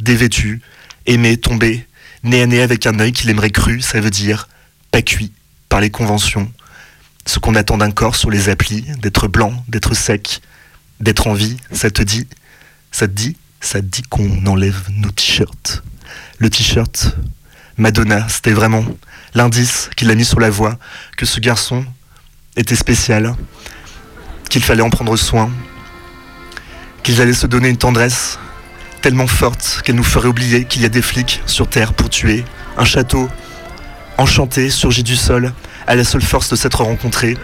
[0.00, 0.60] dévêtues,
[1.06, 1.86] aimé, tombé,
[2.22, 4.48] nez à nez avec un œil qu'il aimerait cru, ça veut dire
[4.90, 5.32] pas cuit
[5.68, 6.50] par les conventions,
[7.26, 10.42] ce qu'on attend d'un corps sur les applis, d'être blanc, d'être sec,
[11.00, 12.26] d'être en vie, ça te dit,
[12.92, 15.82] ça te dit, ça te dit qu'on enlève nos t-shirts.
[16.38, 17.16] Le t-shirt,
[17.76, 18.84] Madonna, c'était vraiment
[19.34, 20.78] l'indice qu'il a mis sur la voie,
[21.16, 21.84] que ce garçon
[22.56, 23.34] était spécial,
[24.48, 25.50] qu'il fallait en prendre soin,
[27.02, 28.38] qu'ils allaient se donner une tendresse
[29.02, 32.44] tellement forte qu'elle nous ferait oublier qu'il y a des flics sur Terre pour tuer,
[32.78, 33.28] un château
[34.16, 35.52] enchanté surgit du sol,
[35.86, 37.36] à la seule force de s'être rencontré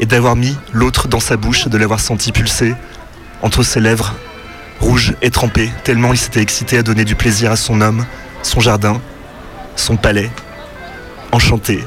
[0.00, 2.74] et d'avoir mis l'autre dans sa bouche, de l'avoir senti pulser
[3.42, 4.14] entre ses lèvres,
[4.80, 8.06] rouges et trempées, tellement il s'était excité à donner du plaisir à son homme,
[8.42, 9.00] son jardin,
[9.76, 10.30] son palais,
[11.32, 11.82] enchanté.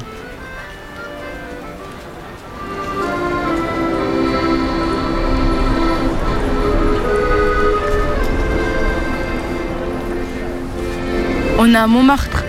[11.64, 12.42] On est à Montmartre.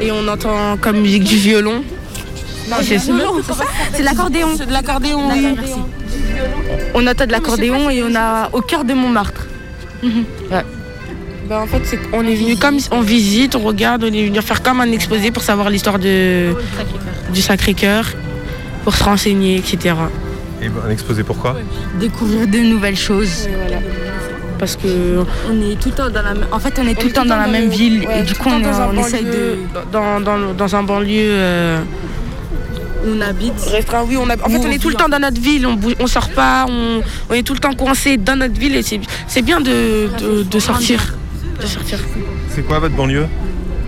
[0.00, 1.82] Et on entend comme musique du violon.
[2.68, 3.12] Non, c'est C'est
[4.00, 4.48] de l'accordéon.
[4.56, 5.56] C'est de l'accordéon, oui.
[6.94, 9.46] On entend de l'accordéon et on a au cœur de Montmartre.
[10.02, 10.64] Ouais.
[11.48, 14.62] Bah, en fait, on est venu comme on visite, on regarde, on est venu faire
[14.62, 16.54] comme un exposé pour savoir l'histoire de
[17.32, 18.06] du Sacré-Cœur,
[18.84, 19.94] pour se renseigner, etc.
[20.62, 21.56] Et un exposé pourquoi
[22.00, 23.48] Découvrir de nouvelles choses.
[24.58, 27.08] Parce que on est tout le temps dans la même- en fait on est tout
[27.08, 29.58] le temps dans la même ville et du coup on, essaye de
[29.92, 31.80] dans, dans, dans un banlieue euh,
[33.04, 34.04] on habite restreint.
[34.06, 35.94] Oui, on a, en fait, on est tout le temps dans notre ville, on, bouge,
[36.00, 39.42] on sort pas, on, on est tout le temps coincé dans notre ville et c'est
[39.42, 41.14] bien de, de, de sortir.
[41.60, 41.98] De sortir.
[42.54, 43.26] C'est quoi votre banlieue?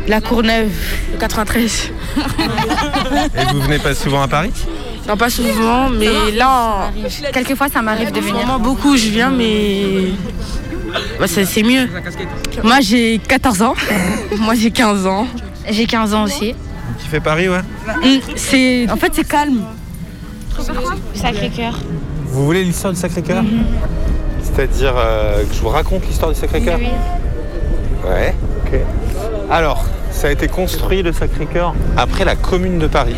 [0.07, 0.71] La Courneuve,
[1.13, 1.91] le 93.
[2.19, 4.53] Et vous venez pas souvent à Paris?
[5.07, 6.91] Non, pas souvent, mais là,
[7.33, 8.35] quelquefois ça m'arrive de venir.
[8.37, 10.13] vraiment beaucoup, je viens, mais
[11.19, 11.89] bah, c'est mieux.
[12.63, 13.75] Moi j'ai 14 ans.
[14.39, 15.27] Moi j'ai 15 ans.
[15.71, 16.55] J'ai 15 ans aussi.
[17.09, 17.61] Qui fait Paris, ouais
[18.05, 19.63] Mm, C'est en fait c'est calme.
[21.15, 21.79] Sacré-Cœur.
[22.27, 23.43] Vous voulez l'histoire du Sacré-Cœur
[24.43, 26.79] C'est-à-dire euh, que je vous raconte l'histoire du Sacré-Cœur
[28.05, 28.35] Ouais,
[28.67, 28.79] ok.
[29.51, 33.17] Alors, ça a été construit le Sacré-Cœur après la Commune de Paris.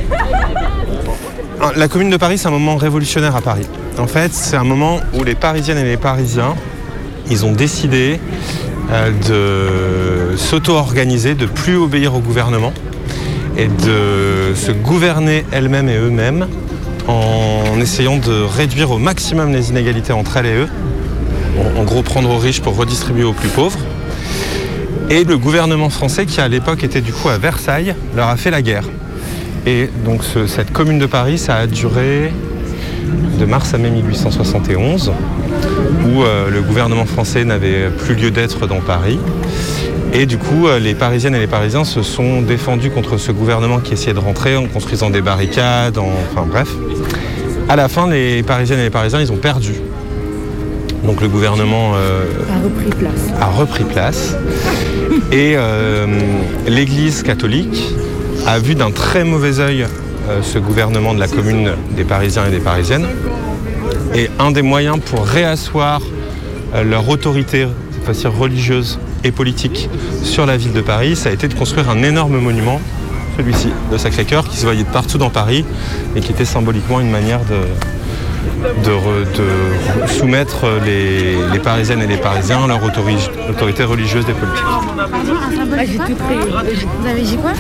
[1.61, 3.67] Ah, La Commune de Paris, c'est un moment révolutionnaire à Paris.
[3.99, 6.55] En fait, c'est un moment où les Parisiennes et les Parisiens,
[7.29, 8.21] ils ont décidé
[8.93, 12.73] euh, de s'auto-organiser, de plus obéir au gouvernement
[13.57, 16.47] et de se gouverner elles-mêmes et eux-mêmes
[17.09, 20.69] en essayant de réduire au maximum les inégalités entre elles et eux.
[21.77, 23.79] En- gros, prendre aux riches pour redistribuer aux plus pauvres.
[25.11, 28.51] Et le gouvernement français, qui à l'époque était du coup à Versailles, leur a fait
[28.53, 28.85] la guerre.
[29.67, 32.33] Et donc ce- cette commune de Paris, ça a duré
[33.39, 35.11] de mars à mai 1871,
[36.07, 39.19] où euh, le gouvernement français n'avait plus lieu d'être dans Paris.
[40.13, 43.79] Et du coup, euh, les Parisiennes et les Parisiens se sont défendus contre ce gouvernement
[43.79, 46.69] qui essayait de rentrer en construisant des barricades, en- enfin bref.
[47.69, 49.75] À la fin, les Parisiennes et les Parisiens, ils ont perdu.
[51.05, 53.41] Donc le gouvernement euh, A repris place.
[53.41, 54.37] a repris place.
[55.33, 56.07] Et euh,
[56.67, 57.95] l'Église catholique
[58.47, 59.85] a vu d'un très mauvais œil
[60.29, 63.07] euh, ce gouvernement de la commune des Parisiens et des Parisiennes.
[64.15, 66.01] Et un des moyens pour réasseoir
[66.85, 69.89] leur autorité, cette fois-ci religieuse et politique,
[70.23, 72.81] sur la ville de Paris, ça a été de construire un énorme monument,
[73.37, 75.65] celui-ci, le Sacré-Cœur, qui se voyait de partout dans Paris
[76.17, 82.07] et qui était symboliquement une manière de, de, re- de soumettre les, les Parisiennes et
[82.07, 84.65] les Parisiens à leur autori- autorité religieuse et politique.
[84.69, 86.37] Ah, j'ai tout pris.
[87.01, 87.53] Vous avez dit quoi?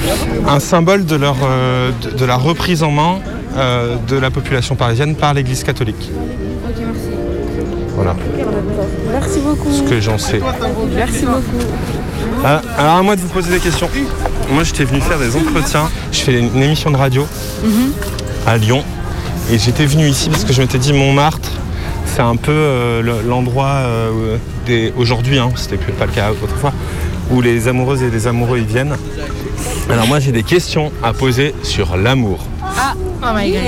[0.48, 3.18] Un symbole de, leur, euh, de, de la reprise en main
[3.56, 6.10] euh, de la population parisienne par l'Église catholique.
[8.02, 8.20] Merci.
[8.34, 8.50] Voilà
[9.12, 9.70] Merci beaucoup.
[9.72, 10.40] ce que j'en sais.
[10.94, 11.64] Merci beaucoup.
[12.44, 13.88] Ah, alors à moi de vous poser des questions.
[14.52, 15.88] Moi j'étais venu faire des entretiens.
[16.12, 17.26] Je fais une émission de radio
[17.62, 17.92] Mhm.
[18.46, 18.82] à Lyon.
[19.50, 21.50] Et j'étais venu ici parce que je m'étais dit Montmartre,
[22.06, 24.36] c'est un peu euh, le- l'endroit euh,
[24.66, 26.72] des aujourd'hui, hein, c'était plus pas le cas autrefois,
[27.30, 28.96] où les amoureuses et les amoureux y viennent.
[29.90, 32.38] Alors moi j'ai des questions à poser sur l'amour.
[32.82, 33.60] Ah, oh my god.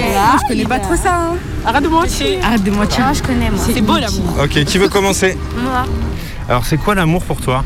[0.43, 1.15] Je connais pas trop ça.
[1.15, 1.35] hein.
[1.67, 2.39] Arrête de mentir.
[2.45, 3.13] Arrête de mentir.
[3.15, 3.61] je connais moi.
[3.73, 4.37] C'est beau l'amour.
[4.43, 5.85] Ok, qui veut commencer Moi.
[6.49, 7.63] Alors c'est quoi l'amour pour toi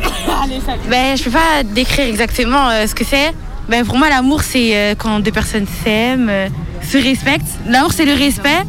[0.88, 3.32] Ben, je peux pas décrire exactement euh, ce que c'est.
[3.68, 6.48] Ben, pour moi, l'amour, c'est euh, quand deux personnes s'aiment, euh,
[6.82, 7.46] se respectent.
[7.66, 8.62] L'amour, c'est le respect.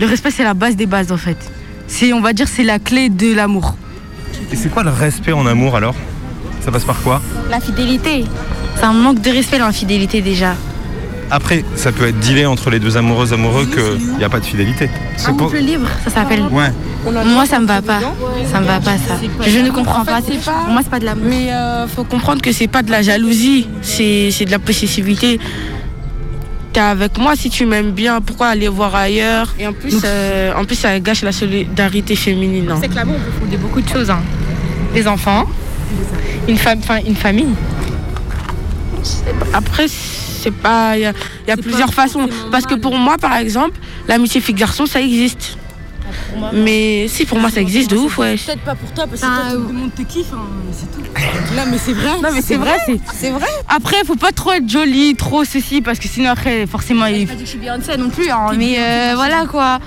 [0.00, 1.36] Le respect, c'est la base des bases, en fait.
[1.86, 3.76] C'est, on va dire, c'est la clé de l'amour.
[4.50, 5.94] Et c'est quoi le respect en amour alors?
[6.64, 7.20] Ça passe par quoi?
[7.50, 8.24] La fidélité.
[8.76, 10.54] C'est un manque de respect, l'infidélité, déjà.
[11.30, 14.44] Après, ça peut être dealé entre les deux amoureuses amoureux qu'il n'y a pas de
[14.44, 14.90] fidélité.
[15.16, 16.42] C'est Un pour- couple libre, ça s'appelle.
[16.50, 16.72] Ouais.
[17.24, 18.00] Moi, ça me va pas.
[18.50, 19.14] Ça me va pas, ça.
[19.46, 20.20] Je ne comprends pas.
[20.20, 21.24] Pour moi, c'est pas de l'amour.
[21.28, 25.38] Mais euh, faut comprendre que c'est pas de la jalousie, c'est c'est de la possessivité.
[26.72, 29.54] T'es avec moi si tu m'aimes bien, pourquoi aller voir ailleurs?
[29.58, 32.70] Et en plus, euh, en plus ça gâche la solidarité féminine.
[32.70, 32.78] hein.
[32.80, 34.10] C'est que l'amour, on peut fonder beaucoup de choses.
[34.10, 34.20] hein.
[34.94, 35.46] Des enfants,
[36.48, 37.54] une, femme, enfin, une famille.
[39.52, 39.86] Après,
[40.40, 40.96] c'est pas.
[40.96, 41.12] Il y a,
[41.48, 42.28] y a plusieurs façons.
[42.50, 45.56] Parce que pour moi, par exemple, l'amitié fille-garçon, ça existe.
[46.52, 48.36] Mais si, pour moi, ça existe de ouf, ouais.
[48.36, 51.00] Peut-être pas pour toi, parce que toi, tout le monde te kiffe, hein, c'est tout.
[51.56, 52.10] Non, mais c'est vrai.
[52.22, 53.46] Non mais c'est vrai, c'est c'est vrai.
[53.68, 57.26] Après, faut pas trop être jolie, trop ceci, parce que sinon après, forcément, il.
[57.26, 58.28] Pas dit que je suis Beyoncé non plus.
[58.28, 59.78] Non, mais euh, voilà quoi.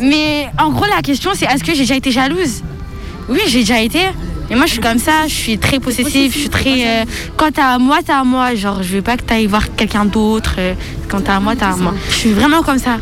[0.00, 2.62] Mais en gros, la question c'est est-ce que j'ai déjà été jalouse?
[3.28, 4.00] Oui, j'ai déjà été.
[4.50, 7.02] Et moi, je suis comme ça, je suis très possessive, je suis très.
[7.02, 7.04] euh,
[7.36, 8.54] quand t'as à moi, t'as à moi.
[8.54, 10.56] Genre, je veux pas que t'ailles voir quelqu'un d'autre.
[10.58, 10.74] euh,
[11.08, 11.94] quand t'as à moi, t'as à moi.
[12.10, 12.98] Je suis vraiment comme ça.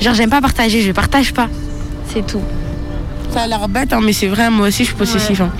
[0.00, 1.48] Genre, j'aime pas partager, je partage pas.
[2.12, 2.42] C'est tout.
[3.32, 5.40] Ça a l'air bête, hein, mais c'est vrai, moi aussi, je suis possessive.
[5.42, 5.50] hein.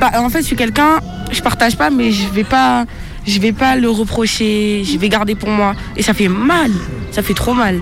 [0.00, 2.84] Bah, en fait, je suis quelqu'un, je partage pas, mais je vais pas.
[3.26, 5.74] Je vais pas le reprocher, je vais garder pour moi.
[5.96, 6.70] Et ça fait mal,
[7.10, 7.78] ça fait trop mal.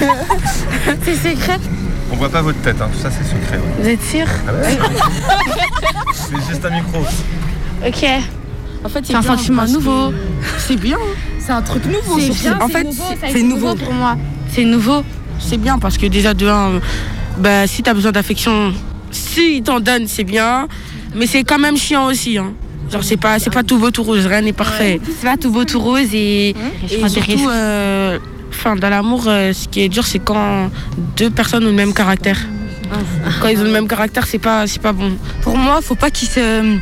[1.02, 1.58] c'est secret
[2.14, 2.88] On voit pas votre tête, hein.
[2.92, 3.56] tout ça c'est secret.
[3.58, 3.82] ouais.
[3.82, 4.78] Vous êtes sûr Ah ouais
[6.14, 7.00] C'est juste un micro.
[7.84, 8.06] Ok.
[8.84, 10.12] En fait, c'est un bien sentiment nouveau.
[10.58, 10.96] C'est bien.
[11.40, 12.20] C'est un truc nouveau.
[12.20, 13.74] C'est bien, en fait, nouveau, ça a c'est été nouveau.
[13.74, 14.16] pour moi.
[14.52, 15.02] C'est nouveau.
[15.40, 16.80] C'est bien parce que déjà de un, euh,
[17.38, 18.72] bah, si t'as besoin d'affection,
[19.10, 20.68] si t'en donne, c'est bien.
[21.16, 22.38] Mais c'est quand même chiant aussi.
[22.38, 22.52] Hein.
[22.92, 25.00] Genre c'est pas c'est pas tout beau tout rose, rien n'est parfait.
[25.20, 26.54] C'est pas tout beau, tout rose et, et
[26.88, 27.30] je Et prends des risques.
[27.30, 28.18] surtout, euh,
[28.76, 30.70] dans l'amour, euh, ce qui est dur, c'est quand
[31.16, 32.38] deux personnes ont le même caractère.
[33.40, 35.16] Quand ils ont le même caractère, c'est pas pas bon.
[35.42, 36.78] Pour moi, faut pas qu'ils se,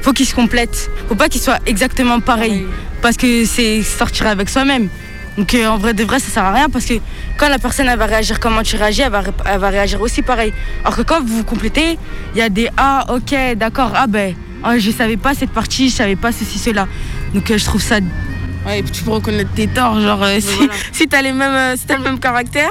[0.00, 0.90] faut qu'ils se complètent.
[1.08, 2.64] Faut pas qu'ils soient exactement pareils,
[3.02, 4.88] parce que c'est sortir avec soi-même.
[5.36, 6.94] Donc euh, en vrai de vrai, ça sert à rien parce que
[7.38, 10.52] quand la personne va réagir comment tu réagis, elle va, réagir aussi pareil.
[10.82, 11.98] Alors que quand vous complétez,
[12.34, 15.88] il y a des ah ok d'accord ah ben ah, je savais pas cette partie,
[15.88, 16.86] je savais pas ceci cela.
[17.34, 17.96] Donc euh, je trouve ça
[18.66, 21.50] Ouais, et puis tu peux reconnaître tes torts, genre euh, si, si t'as les mêmes,
[21.50, 22.70] euh, si t'as le même caractère.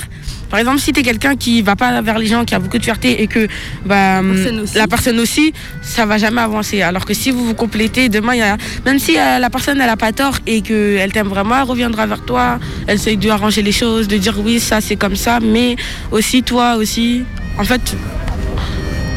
[0.50, 2.84] Par exemple, si t'es quelqu'un qui va pas vers les gens, qui a beaucoup de
[2.84, 3.48] fierté et que
[3.86, 4.78] bah, hum, personne aussi.
[4.78, 6.82] la personne aussi, ça va jamais avancer.
[6.82, 9.80] Alors que si vous vous complétez, demain, il y a, même si euh, la personne
[9.80, 13.30] elle a pas tort et qu'elle t'aime vraiment, elle reviendra vers toi, elle essaye de
[13.30, 15.78] arranger les choses, de dire oui, ça c'est comme ça, mais
[16.12, 17.24] aussi toi aussi.
[17.58, 17.96] En fait,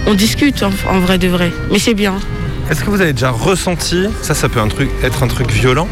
[0.06, 2.14] on discute en, en vrai de vrai, mais c'est bien.
[2.70, 5.87] Est-ce que vous avez déjà ressenti, ça ça peut un truc, être un truc violent,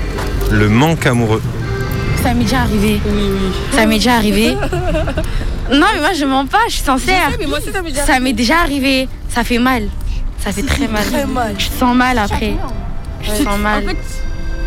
[0.50, 1.42] le manque amoureux
[2.22, 3.00] Ça m'est déjà arrivé.
[3.72, 4.56] Ça m'est déjà arrivé.
[5.70, 7.28] Non, mais moi je mens pas, je suis sincère.
[7.28, 9.08] Je sais, mais moi aussi, ça m'est déjà Ça m'est déjà arrivé.
[9.30, 9.88] Ça fait mal.
[10.38, 11.04] Ça fait très mal.
[11.04, 11.54] très mal.
[11.56, 12.54] Je te sens mal après.
[13.22, 13.84] Je te sens mal.
[13.84, 13.96] En fait,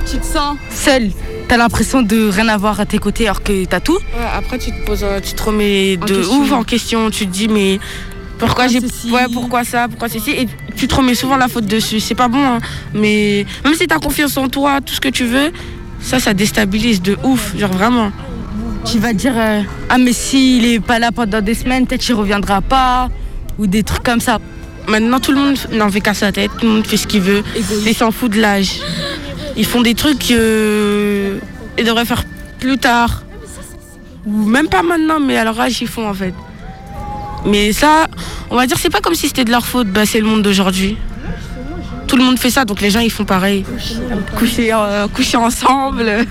[0.09, 1.11] tu te sens Seul.
[1.47, 3.97] T'as l'impression de rien avoir à tes côtés alors que t'as tout.
[3.97, 7.11] Ouais, après, tu te poses, euh, tu te remets de ouf en question.
[7.11, 7.79] Tu te dis, mais
[8.37, 11.99] pourquoi, j'ai, ouais, pourquoi ça, pourquoi ceci, et tu te remets souvent la faute dessus.
[11.99, 12.59] C'est pas bon, hein.
[12.93, 15.51] mais même si t'as confiance en toi, tout ce que tu veux,
[16.01, 18.11] ça, ça déstabilise de ouf, genre vraiment.
[18.85, 22.15] Tu vas dire euh, Ah, mais s'il est pas là pendant des semaines, peut-être qu'il
[22.15, 23.09] reviendra pas.
[23.57, 24.39] Ou des trucs comme ça.
[24.87, 27.21] Maintenant, tout le monde n'en fait qu'à sa tête, tout le monde fait ce qu'il
[27.21, 27.43] veut,
[27.87, 28.79] et s'en fout de l'âge.
[29.57, 30.35] Ils font des trucs qu'ils
[31.77, 32.23] devraient faire
[32.59, 33.23] plus tard,
[34.25, 36.33] ou même pas maintenant, mais à leur âge, ils font en fait.
[37.45, 38.07] Mais ça,
[38.49, 40.41] on va dire, c'est pas comme si c'était de leur faute, bah, c'est le monde
[40.41, 40.97] d'aujourd'hui.
[42.07, 43.65] Tout le monde fait ça, donc les gens ils font pareil.
[44.37, 46.25] Coucher, euh, ensemble,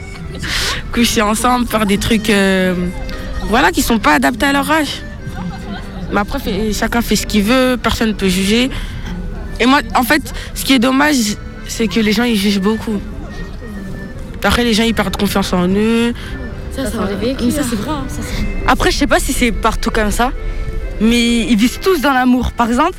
[0.92, 2.74] coucher ensemble, faire des trucs, euh,
[3.48, 5.02] voilà, qui sont pas adaptés à leur âge.
[6.12, 6.38] Mais après,
[6.72, 8.70] chacun fait ce qu'il veut, personne ne peut juger.
[9.60, 11.36] Et moi, en fait, ce qui est dommage,
[11.68, 13.00] c'est que les gens ils jugent beaucoup.
[14.42, 16.14] Après, les gens ils perdent confiance en eux.
[16.72, 17.92] Ça, ça, ça c'est vrai.
[18.66, 20.32] Après, je sais pas si c'est partout comme ça,
[21.00, 22.52] mais ils visent tous dans l'amour.
[22.52, 22.98] Par exemple,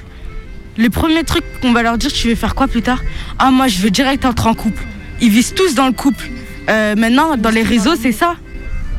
[0.78, 3.02] le premier truc qu'on va leur dire, tu veux faire quoi plus tard?
[3.40, 4.84] Ah, moi, je veux direct entrer en couple.
[5.22, 6.30] Ils visent tous dans le couple.
[6.70, 8.36] Euh, maintenant, dans les réseaux, c'est ça.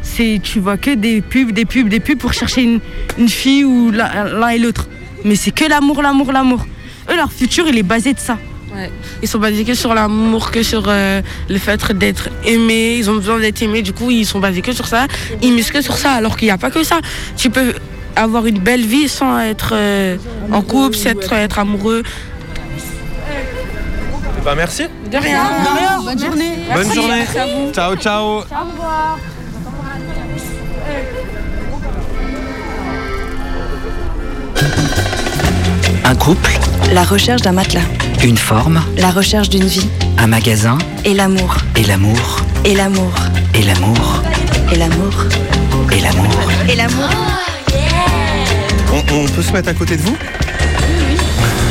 [0.03, 2.81] c'est tu vois que des pubs, des pubs, des pubs pour chercher une,
[3.19, 4.89] une fille ou l'un l'un et l'autre.
[5.25, 6.67] Mais c'est que l'amour, l'amour, l'amour.
[7.11, 8.39] Eux, leur futur, il est basé de ça.
[8.75, 8.91] Ouais.
[9.23, 12.97] Ils sont basés que sur l'amour, que sur euh, le fait d'être aimé.
[12.97, 13.83] Ils ont besoin d'être aimés.
[13.83, 15.07] Du coup, ils sont basés que sur ça.
[15.43, 16.13] Ils misent que sur ça.
[16.13, 17.01] Alors qu'il n'y a pas que ça.
[17.37, 17.75] Tu peux
[18.17, 20.17] avoir une belle vie sans être euh,
[20.51, 22.03] en couple, sans être, être amoureux.
[24.45, 24.85] Bah merci.
[25.11, 25.45] De rien.
[25.45, 26.01] De rien.
[26.03, 26.53] Bonne journée.
[26.73, 26.95] Bonne Merci.
[26.95, 27.17] journée.
[27.19, 27.73] Merci à vous.
[27.73, 28.25] Ciao, ciao.
[28.25, 29.19] Au revoir.
[36.05, 36.59] Un couple,
[36.93, 38.02] La recherche d'un matelas.
[38.23, 39.89] Une forme, La recherche d'une vie.
[40.19, 41.57] un magasin, Et l'amour.
[41.77, 43.13] et l'amour, Et l'amour.
[43.55, 44.23] et l'amour,
[44.73, 45.15] Et l'amour.
[45.93, 46.27] et l'amour.
[46.69, 47.09] Et l'amour.
[48.93, 50.17] On, on peut se mettre à côté de vous?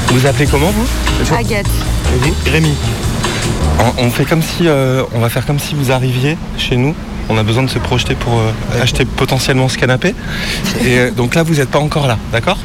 [0.09, 1.35] Vous appelez comment vous?
[1.35, 1.65] Agathe.
[2.23, 2.73] Ré- Rémi?
[3.79, 6.93] On, on fait comme si, euh, on va faire comme si vous arriviez chez nous.
[7.29, 10.13] On a besoin de se projeter pour euh, acheter potentiellement ce canapé.
[10.83, 12.57] Et euh, donc là, vous n'êtes pas encore là, d'accord?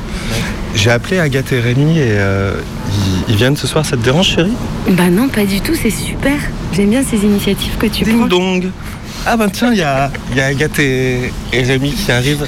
[0.75, 2.55] J'ai appelé Agathe et Rémi et euh,
[2.97, 3.85] ils, ils viennent ce soir.
[3.85, 4.53] Ça te dérange, chérie?
[4.89, 6.35] Bah non, pas du tout, c'est super.
[6.73, 8.27] J'aime bien ces initiatives que tu prends.
[8.27, 8.71] dong.
[9.29, 12.47] Ah ben tiens, il y a, il y a Agathe et, et Rémi qui arrivent.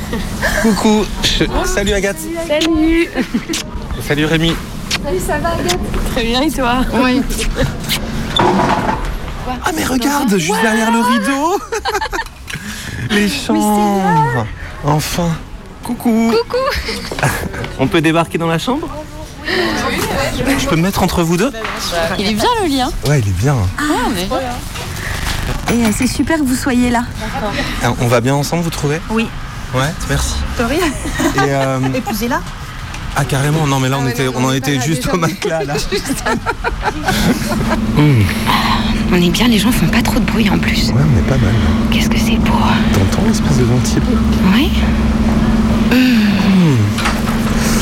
[0.63, 1.05] Coucou.
[1.25, 2.19] Je- Salut Agathe.
[2.47, 3.09] Salut
[4.07, 4.53] Salut Rémi.
[5.05, 5.79] Salut, ça va Agathe?
[6.13, 6.77] Très bien, et toi?
[7.03, 7.21] Oui.
[8.39, 11.61] Ah mais regarde, juste derrière le rideau.
[13.11, 14.47] Les chambres.
[14.85, 15.31] Enfin.
[15.83, 16.33] Coucou.
[16.43, 17.27] Coucou
[17.81, 18.89] On peut débarquer dans la chambre?
[20.59, 21.51] Je peux me mettre entre vous deux
[22.19, 22.91] Il est bien le lien.
[23.07, 23.57] Ouais, il est bien.
[23.79, 24.29] Ah, mais...
[25.75, 27.05] Et euh, c'est super que vous soyez là.
[27.83, 29.01] Ah, On va bien ensemble, vous trouvez?
[29.11, 29.27] Oui.
[29.75, 30.35] Ouais, merci.
[30.59, 30.87] De rien.
[30.87, 32.41] Et euh, Épousez-la.
[33.17, 35.75] ah carrément, non mais là on était, on en était juste au matelas là.
[39.11, 40.89] On est bien, les gens font pas trop de bruit en plus.
[40.91, 41.55] Ouais, on est pas mal.
[41.91, 42.53] Qu'est-ce que c'est beau
[42.93, 44.03] T'entends l'espèce de ventilo?
[44.55, 44.71] Oui.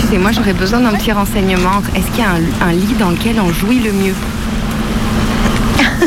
[0.08, 1.82] Tu sais, moi j'aurais besoin d'un petit renseignement.
[1.94, 4.14] Est-ce qu'il y a un, un lit dans lequel on jouit le mieux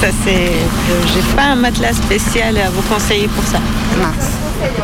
[0.00, 0.34] Ça c'est.
[0.50, 3.58] euh, J'ai pas un matelas spécial à vous conseiller pour ça.
[4.00, 4.30] Mince.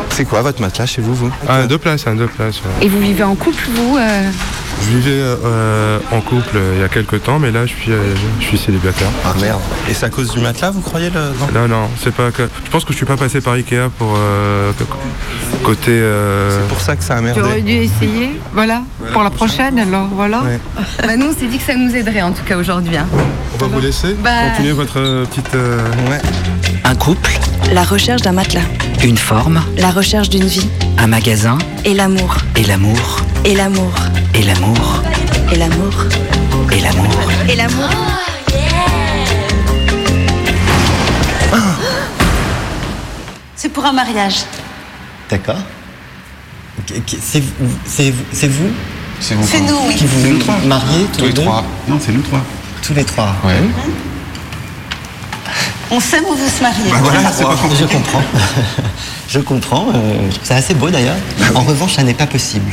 [0.09, 1.31] C'est quoi votre matelas chez vous, vous?
[1.47, 2.57] Ah, deux places, hein, deux places.
[2.57, 2.85] ouais.
[2.85, 4.31] Et vous vivez en couple, vous euh?
[4.83, 7.91] Je vivais euh, en couple euh, il y a quelques temps, mais là je suis,
[7.91, 9.07] euh, je suis célibataire.
[9.25, 9.59] Ah merde.
[9.89, 11.19] Et c'est à cause du matelas, vous croyez le...
[11.19, 11.61] non?
[11.61, 12.43] Non, non, c'est pas que.
[12.65, 14.71] Je pense que je suis pas passé par Ikea pour euh,
[15.63, 15.91] côté.
[15.91, 17.39] euh, C'est pour ça que ça a merdé.
[17.39, 20.41] Tu aurais dû essayer, voilà, pour la prochaine alors, voilà.
[21.05, 22.97] Bah nous on s'est dit que ça nous aiderait en tout cas aujourd'hui.
[22.97, 23.07] hein.
[23.55, 24.15] On va vous laisser.
[24.21, 25.55] Bah- Continuez votre petite.
[25.55, 25.79] euh,
[26.83, 27.39] Un couple,
[27.71, 28.61] La recherche d'un matelas.
[29.03, 30.67] une forme, La recherche d'une vie.
[30.97, 32.35] un magasin, Et l'amour.
[32.57, 33.93] et l'amour, Et l'amour.
[34.33, 35.01] Et l'amour,
[35.51, 35.93] Et l'amour.
[36.71, 37.07] et l'amour.
[37.49, 37.89] Et l'amour.
[43.55, 44.35] C'est pour un mariage.
[45.29, 45.57] D'accord.
[47.21, 48.69] C'est vous, c'est vous, c'est vous
[49.19, 49.95] C'est vous, C'est nous, oui.
[49.95, 50.57] Qui vous C'est nous trois.
[50.65, 51.63] mariez tous, Tous les deux trois.
[51.87, 52.41] Non, c'est nous trois.
[52.81, 53.35] Tous les trois.
[53.45, 53.53] Ouais.
[55.91, 56.89] On s'aime, on veut se marier.
[56.91, 58.21] Bah voilà, c'est pas Je comprends.
[59.29, 59.87] je comprends.
[59.93, 61.15] euh, trouve ça assez beau d'ailleurs.
[61.55, 62.71] En revanche, ça n'est pas possible.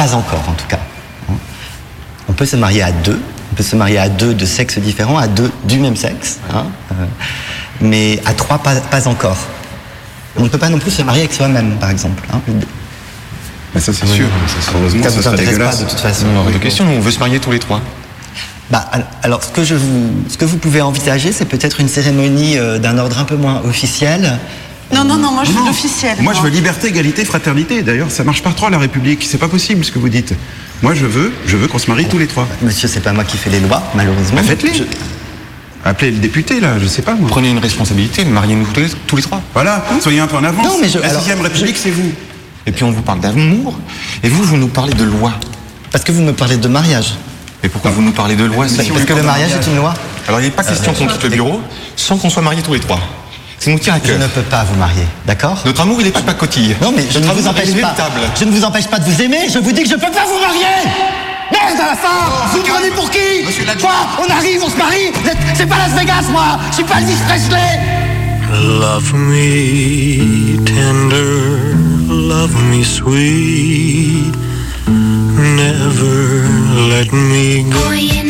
[0.00, 0.78] Pas encore, en tout cas.
[1.30, 1.34] Hein.
[2.28, 3.20] On peut se marier à deux.
[3.52, 6.38] On peut se marier à deux de sexes différents, à deux du même sexe.
[6.54, 6.94] hein, euh,
[7.82, 9.36] mais à trois, pas, pas encore.
[10.38, 12.22] On ne peut pas non plus se marier avec soi-même, par exemple.
[12.32, 12.40] hein.
[13.74, 14.26] Mais ça, c'est sûr.
[14.60, 16.26] Ça, heureusement, Ça ça, pas, de toute façon.
[16.28, 17.82] Non, hors de question, on veut se marier tous les trois.
[18.70, 21.88] Bah, al- alors, ce que, je vous, ce que vous pouvez envisager, c'est peut-être une
[21.88, 24.38] cérémonie euh, d'un ordre un peu moins officiel.
[24.92, 26.16] Non, non, non, moi je veux l'officiel.
[26.20, 27.82] Moi, je veux liberté, égalité, fraternité.
[27.82, 29.24] D'ailleurs, ça marche pas trop à la République.
[29.28, 30.34] C'est pas possible ce que vous dites.
[30.82, 32.48] Moi, je veux, je veux qu'on se marie tous les trois.
[32.62, 34.36] Monsieur, c'est pas moi qui fais les lois, malheureusement.
[34.36, 34.72] Bah, faites-les.
[35.84, 37.16] Appelez le député, là, je sais pas.
[37.28, 39.40] Prenez une responsabilité, mariez-nous tous les, tous les trois.
[39.54, 40.66] Voilà, soyez un peu en avance.
[40.66, 42.10] Non, mais je- la alors, sixième République, c'est vous.
[42.66, 43.78] Et puis on vous parle d'amour,
[44.22, 45.32] et vous, vous nous parlez de loi.
[45.90, 47.14] Parce que vous me parlez de mariage.
[47.62, 49.76] Et pourquoi vous nous parlez de loi Parce si on que le mariage est une
[49.76, 49.94] loi.
[50.28, 51.60] Alors il n'est pas question qu'on quitte le bureau
[51.96, 53.00] sans qu'on soit mariés tous les trois.
[53.60, 56.10] Ça nous tient à Je ne peux pas vous marier, d'accord Notre amour, il est
[56.10, 56.74] pas pacotille.
[56.80, 57.94] Non, mais je Notre ne vous empêche pas.
[58.34, 60.24] Je ne vous empêche pas de vous aimer, je vous dis que je peux pas
[60.26, 60.80] vous marier.
[61.52, 62.08] Merde à la fin
[62.52, 63.18] Vous me prenez pour qui
[63.78, 66.58] Quoi On arrive, on se marie Vous C'est pas Las Vegas, moi.
[66.70, 67.80] Je suis pas Elvis Presley.
[68.52, 71.74] Love me tender,
[72.08, 74.34] love me sweet,
[74.88, 76.44] never
[76.88, 78.29] let me go.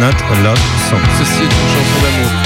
[0.00, 0.58] Not a love
[0.90, 1.00] song.
[1.18, 2.45] Ceci est une chanson d'amour.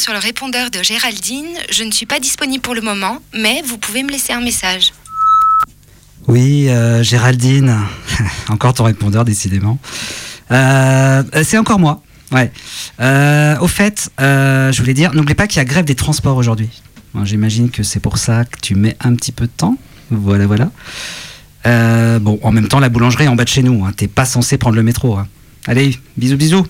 [0.00, 1.58] Sur le répondeur de Géraldine.
[1.70, 4.94] Je ne suis pas disponible pour le moment, mais vous pouvez me laisser un message.
[6.26, 7.76] Oui, euh, Géraldine.
[8.48, 9.78] encore ton répondeur, décidément.
[10.50, 12.02] Euh, c'est encore moi.
[13.00, 16.70] Euh, au fait, je voulais dire, n'oublie pas qu'il y a grève des transports aujourd'hui.
[17.24, 19.76] J'imagine que c'est pour ça que tu mets un petit peu de temps.
[20.10, 20.70] Voilà, voilà.
[22.20, 23.84] Bon, en même temps, la boulangerie est en bas de chez nous.
[23.84, 23.92] Hein.
[23.94, 25.18] T'es pas censé prendre le métro.
[25.18, 25.28] hein.
[25.66, 26.66] Allez, bisous, bisous.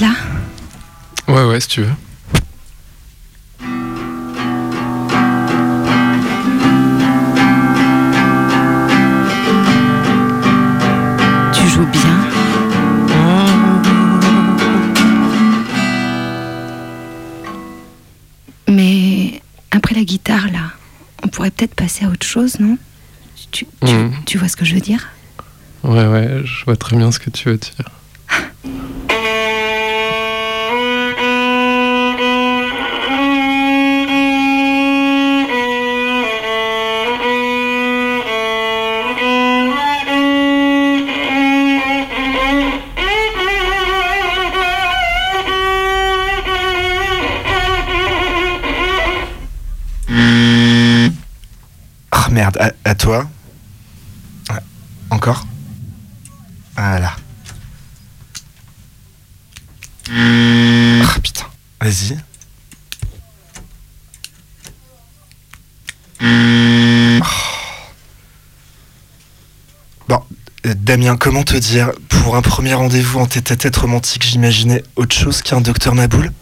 [0.00, 0.12] Là
[1.28, 1.92] Ouais, ouais, si tu veux.
[11.52, 12.16] Tu joues bien.
[18.68, 20.70] Mais après la guitare là,
[21.24, 22.78] on pourrait peut-être passer à autre chose, non?
[23.50, 24.12] Tu, tu- Mhm.
[24.26, 25.08] tu vois ce que je veux dire?
[25.82, 27.74] Ouais, ouais, je vois très bien ce que tu veux dire.
[53.00, 53.26] toi.
[54.50, 54.56] Ouais,
[55.08, 55.46] Encore
[56.76, 57.16] Voilà.
[60.12, 61.46] Ah putain,
[61.80, 62.18] vas-y.
[66.22, 67.24] Oh.
[70.08, 70.22] Bon,
[70.66, 71.92] euh, Damien, comment te dire?
[72.08, 76.32] Pour un premier rendez-vous en tête-à-tête romantique, j'imaginais autre chose qu'un docteur Maboul?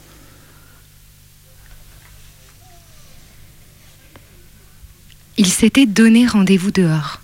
[5.39, 7.21] Il s'était donné rendez-vous dehors.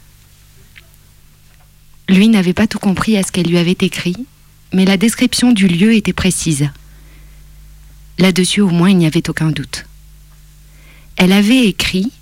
[2.08, 4.16] Lui n'avait pas tout compris à ce qu'elle lui avait écrit,
[4.72, 6.70] mais la description du lieu était précise.
[8.18, 9.86] Là-dessus, au moins, il n'y avait aucun doute.
[11.16, 12.12] Elle avait écrit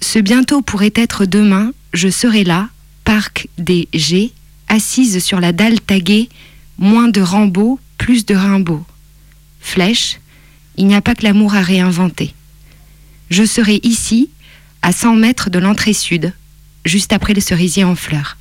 [0.00, 2.70] Ce bientôt pourrait être demain, je serai là,
[3.04, 4.32] parc des G,
[4.68, 6.30] assise sur la dalle taguée
[6.78, 8.84] Moins de Rambo, plus de Rimbaud.
[9.60, 10.18] Flèche
[10.76, 12.34] Il n'y a pas que l'amour à réinventer.
[13.34, 14.30] Je serai ici,
[14.80, 16.32] à 100 mètres de l'entrée sud,
[16.84, 18.36] juste après le cerisier en fleurs.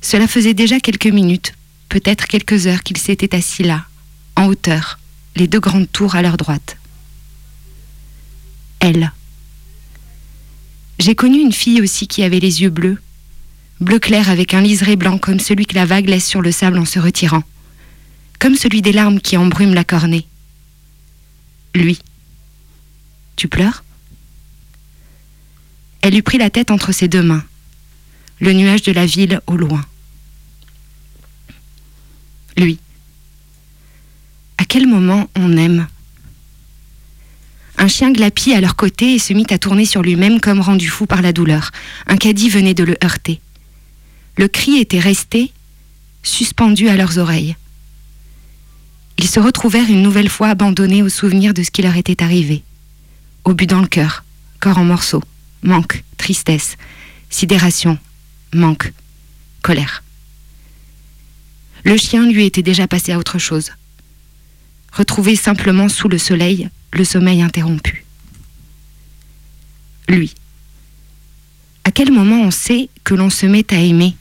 [0.00, 1.52] Cela faisait déjà quelques minutes,
[1.90, 3.84] peut-être quelques heures qu'il s'était assis là,
[4.36, 5.00] en hauteur,
[5.36, 6.78] les deux grandes tours à leur droite.
[8.80, 9.12] Elle.
[10.98, 13.02] J'ai connu une fille aussi qui avait les yeux bleus,
[13.80, 16.78] bleu clair avec un liseré blanc comme celui que la vague laisse sur le sable
[16.78, 17.42] en se retirant,
[18.38, 20.26] comme celui des larmes qui embrument la cornée.
[21.74, 21.98] Lui.
[23.36, 23.82] Tu pleures?
[26.02, 27.44] Elle lui prit la tête entre ses deux mains,
[28.40, 29.84] le nuage de la ville au loin.
[32.56, 32.78] Lui.
[34.58, 35.86] À quel moment on aime?
[37.78, 40.88] Un chien glapit à leur côté et se mit à tourner sur lui-même comme rendu
[40.88, 41.70] fou par la douleur.
[42.06, 43.40] Un caddie venait de le heurter.
[44.36, 45.52] Le cri était resté,
[46.22, 47.56] suspendu à leurs oreilles.
[49.22, 52.64] Ils se retrouvèrent une nouvelle fois abandonnés au souvenir de ce qui leur était arrivé.
[53.44, 54.24] Au but dans le cœur,
[54.58, 55.22] corps en morceaux,
[55.62, 56.76] manque, tristesse,
[57.30, 57.98] sidération,
[58.52, 58.92] manque,
[59.62, 60.02] colère.
[61.84, 63.70] Le chien lui était déjà passé à autre chose.
[64.92, 68.04] Retrouvé simplement sous le soleil, le sommeil interrompu.
[70.08, 70.34] Lui.
[71.84, 74.16] À quel moment on sait que l'on se met à aimer?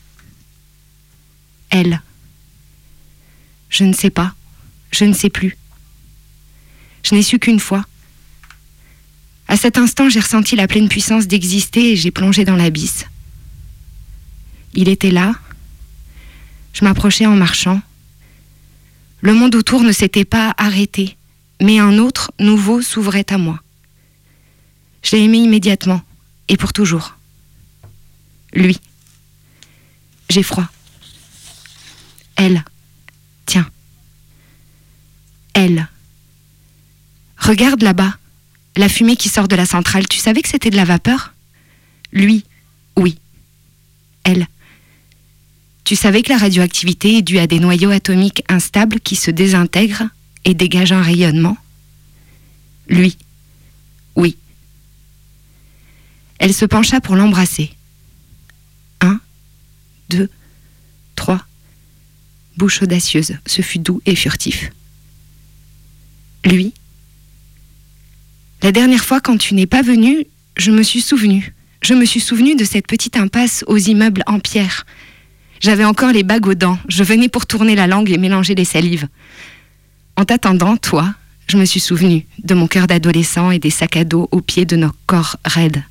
[1.71, 2.03] Elle.
[3.69, 4.35] Je ne sais pas.
[4.91, 5.57] Je ne sais plus.
[7.03, 7.85] Je n'ai su qu'une fois.
[9.47, 13.05] À cet instant, j'ai ressenti la pleine puissance d'exister et j'ai plongé dans l'abysse.
[14.73, 15.33] Il était là.
[16.73, 17.81] Je m'approchais en marchant.
[19.19, 21.17] Le monde autour ne s'était pas arrêté,
[21.61, 23.59] mais un autre, nouveau, s'ouvrait à moi.
[25.03, 26.01] Je l'ai aimé immédiatement,
[26.47, 27.17] et pour toujours.
[28.53, 28.79] Lui.
[30.29, 30.67] J'ai froid.
[32.35, 32.63] Elle.
[33.45, 33.69] Tiens.
[35.53, 35.87] Elle.
[37.37, 38.17] Regarde là-bas,
[38.75, 40.07] la fumée qui sort de la centrale.
[40.07, 41.33] Tu savais que c'était de la vapeur?
[42.11, 42.45] Lui,
[42.97, 43.17] oui.
[44.23, 44.47] Elle.
[45.83, 50.07] Tu savais que la radioactivité est due à des noyaux atomiques instables qui se désintègrent
[50.45, 51.57] et dégagent un rayonnement?
[52.87, 53.17] Lui,
[54.15, 54.37] oui.
[56.39, 57.71] Elle se pencha pour l'embrasser.
[59.01, 59.19] Un,
[60.09, 60.29] deux,
[61.15, 61.45] trois.
[62.57, 64.71] Bouche audacieuse, ce fut doux et furtif.
[66.45, 66.73] Lui
[68.61, 70.25] La dernière fois, quand tu n'es pas venu,
[70.57, 71.53] je me suis souvenu.
[71.81, 74.85] Je me suis souvenu de cette petite impasse aux immeubles en pierre.
[75.59, 76.79] J'avais encore les bagues aux dents.
[76.89, 79.07] Je venais pour tourner la langue et mélanger les salives.
[80.15, 81.13] En t'attendant, toi,
[81.47, 84.65] je me suis souvenu de mon cœur d'adolescent et des sacs à dos au pied
[84.65, 85.83] de nos corps raides.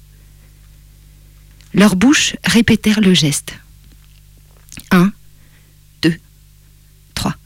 [1.74, 3.54] Leurs bouches répétèrent le geste.
[4.90, 5.12] Un,
[6.02, 6.16] deux,
[7.14, 7.36] trois.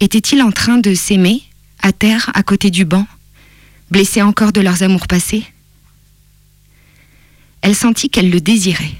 [0.00, 1.42] Étaient-ils en train de s'aimer,
[1.82, 3.06] à terre, à côté du banc,
[3.90, 5.44] blessés encore de leurs amours passés
[7.60, 8.94] Elle sentit qu'elle le désirait.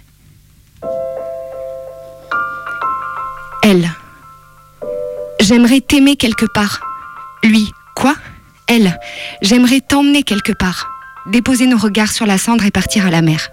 [3.62, 3.90] Elle.
[5.40, 6.80] J'aimerais t'aimer quelque part.
[7.44, 8.14] Lui, quoi?
[8.66, 8.98] Elle.
[9.40, 10.88] J'aimerais t'emmener quelque part.
[11.26, 13.50] Déposer nos regards sur la cendre et partir à la mer.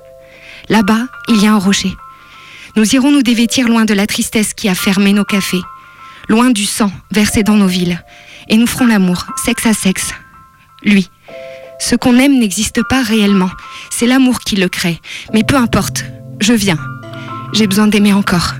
[0.68, 1.96] Là-bas, il y a un rocher.
[2.76, 5.62] Nous irons nous dévêtir loin de la tristesse qui a fermé nos cafés,
[6.28, 8.04] loin du sang versé dans nos villes,
[8.50, 10.14] et nous ferons l'amour, sexe à sexe.
[10.84, 11.10] Lui.
[11.80, 13.50] Ce qu'on aime n'existe pas réellement.
[13.90, 15.00] C'est l'amour qui le crée.
[15.34, 16.04] Mais peu importe.
[16.42, 16.78] Je viens.
[17.54, 18.56] J'ai besoin d'aimer encore.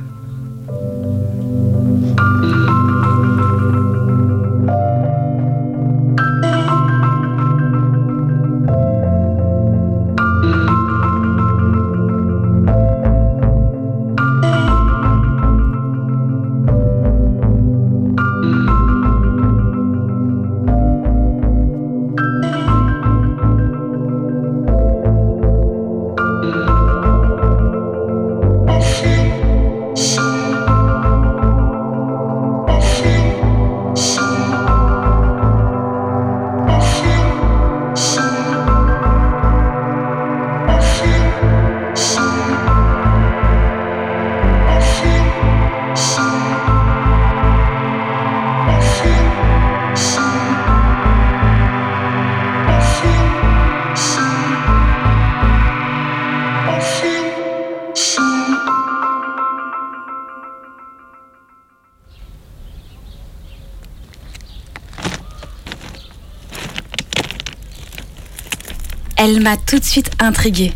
[69.32, 70.74] Elle m'a tout de suite intriguée.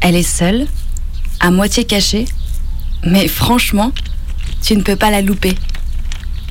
[0.00, 0.66] Elle est seule,
[1.38, 2.24] à moitié cachée,
[3.04, 3.92] mais franchement,
[4.62, 5.54] tu ne peux pas la louper.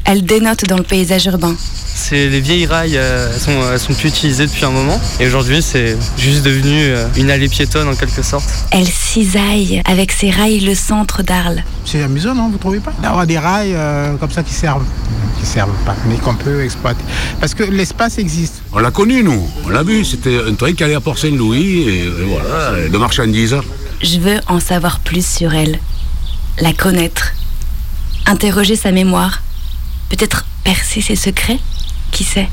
[0.06, 1.56] Elle dénote dans le paysage urbain.
[1.96, 5.02] C'est les vieilles rails, euh, elles, sont, elles sont plus utilisées depuis un moment.
[5.20, 8.48] Et aujourd'hui, c'est juste devenu euh, une allée piétonne en quelque sorte.
[8.70, 11.64] Elle cisaille avec ses rails le centre d'Arles.
[11.84, 12.94] C'est amusant, non Vous trouvez pas?
[13.02, 14.86] D'avoir des rails euh, comme ça qui servent,
[15.40, 17.04] qui servent pas, mais qu'on peut exploiter.
[17.40, 18.57] Parce que l'espace existe.
[18.74, 19.50] On l'a connu, nous.
[19.66, 20.04] On l'a vu.
[20.06, 23.56] C'était un train qui allait à Port-Saint-Louis et, et voilà, et de marchandises.
[24.02, 25.80] Je veux en savoir plus sur elle,
[26.60, 27.34] la connaître,
[28.26, 29.42] interroger sa mémoire,
[30.10, 31.60] peut-être percer ses secrets,
[32.12, 32.50] qui sait?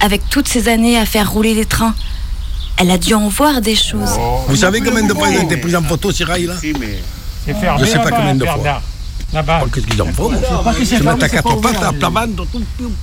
[0.00, 1.94] Avec toutes ces années à faire rouler les trains,
[2.78, 4.18] elle a dû en voir des choses.
[4.48, 7.98] Vous savez combien de fois ils ont été pris en photo ces rails-là Je sais
[7.98, 8.82] pas combien de fois.
[9.32, 10.30] Qu'est-ce qu'ils en font.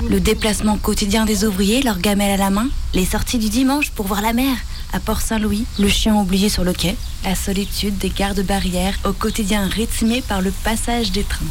[0.07, 4.05] Le déplacement quotidien des ouvriers, leur gamelle à la main, les sorties du dimanche pour
[4.05, 4.55] voir la mer,
[4.93, 10.21] à Port-Saint-Louis, le chien oublié sur le quai, la solitude des gardes-barrières au quotidien rythmé
[10.21, 11.45] par le passage des trains.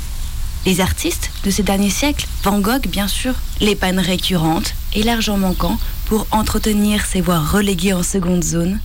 [0.64, 5.38] Les artistes de ces derniers siècles, Van Gogh bien sûr, les pannes récurrentes et l'argent
[5.38, 5.76] manquant
[6.06, 8.78] pour entretenir ces voies reléguées en seconde zone,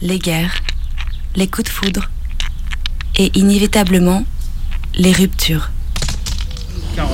[0.00, 0.54] les guerres,
[1.36, 2.08] les coups de foudre.
[3.16, 4.24] Et inévitablement
[4.94, 5.70] les ruptures.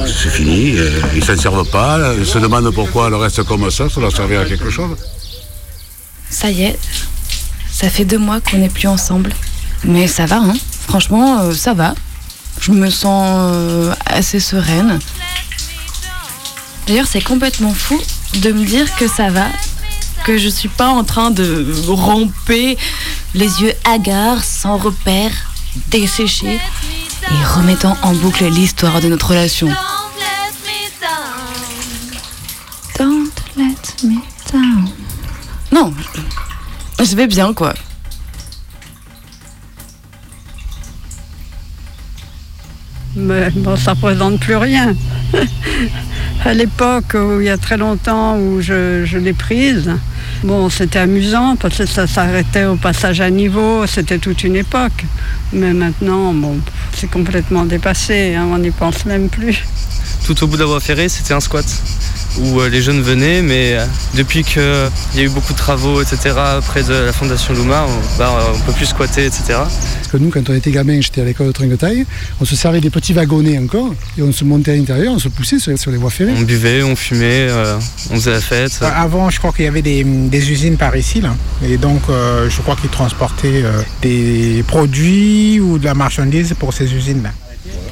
[0.06, 0.72] C'est fini.
[0.76, 2.14] euh, Ils s'en servent pas.
[2.18, 3.88] Ils se demandent pourquoi le reste comme ça.
[3.88, 4.96] Ça doit servir à quelque chose.
[6.30, 6.78] Ça y est,
[7.70, 9.32] ça fait deux mois qu'on n'est plus ensemble.
[9.84, 10.54] Mais ça va, hein
[10.88, 11.94] Franchement, euh, ça va.
[12.60, 14.98] Je me sens euh, assez sereine.
[16.86, 18.00] D'ailleurs, c'est complètement fou
[18.40, 19.46] de me dire que ça va,
[20.24, 22.76] que je suis pas en train de ramper,
[23.34, 25.30] les yeux hagards, sans repère,
[25.90, 26.58] desséchés,
[27.30, 29.68] et remettant en boucle l'histoire de notre relation.
[32.98, 34.16] Don't let me
[34.52, 34.88] down.
[35.72, 35.92] Non,
[36.98, 37.74] je vais bien quoi.
[43.16, 44.94] Mais bon, ça représente plus rien.
[46.44, 49.90] à l'époque, où il y a très longtemps, où je, je l'ai prise,
[50.44, 55.04] bon, c'était amusant parce que ça s'arrêtait au passage à niveau, c'était toute une époque.
[55.52, 56.58] Mais maintenant, bon,
[56.98, 59.64] c'est complètement dépassé, hein, on n'y pense même plus.
[60.24, 61.64] Tout au bout de la voie ferrée, c'était un squat
[62.40, 64.62] où euh, les jeunes venaient, mais euh, depuis qu'il
[65.16, 66.34] y a eu beaucoup de travaux, etc.,
[66.66, 69.44] près de la fondation Luma, on, bah, on peut plus squatter, etc.
[69.48, 72.06] Parce que nous, quand on était gamin, j'étais à l'école de Trinquetaille,
[72.40, 75.28] on se servait des petits wagonnets encore, et on se montait à l'intérieur, on se
[75.28, 76.34] poussait sur, sur les voies ferrées.
[76.36, 77.76] On buvait, on fumait, euh,
[78.10, 78.78] on faisait la fête.
[78.82, 81.34] Euh, Avant, je crois qu'il y avait des, des usines par ici, là.
[81.66, 86.72] Et donc, euh, je crois qu'ils transportaient euh, des produits ou de la marchandise pour
[86.74, 87.30] ces usines-là.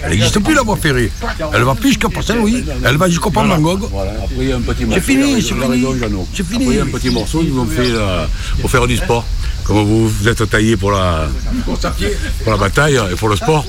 [0.03, 1.11] Elle n'existe plus la voie ferrée.
[1.53, 2.65] Elle va plus jusqu'à Port-Saint-Louis.
[2.85, 3.85] Elle va jusqu'au pont de Van Gogh.
[3.85, 5.87] Après, il y a un petit C'est fini, c'est fini.
[6.35, 6.65] C'est fini.
[6.65, 8.29] Après, il y a un petit morceau qu'ils ont fait là,
[8.61, 9.25] pour faire du sport.
[9.65, 11.29] Comme vous vous êtes taillé pour la,
[11.65, 13.65] pour la bataille et pour le sport.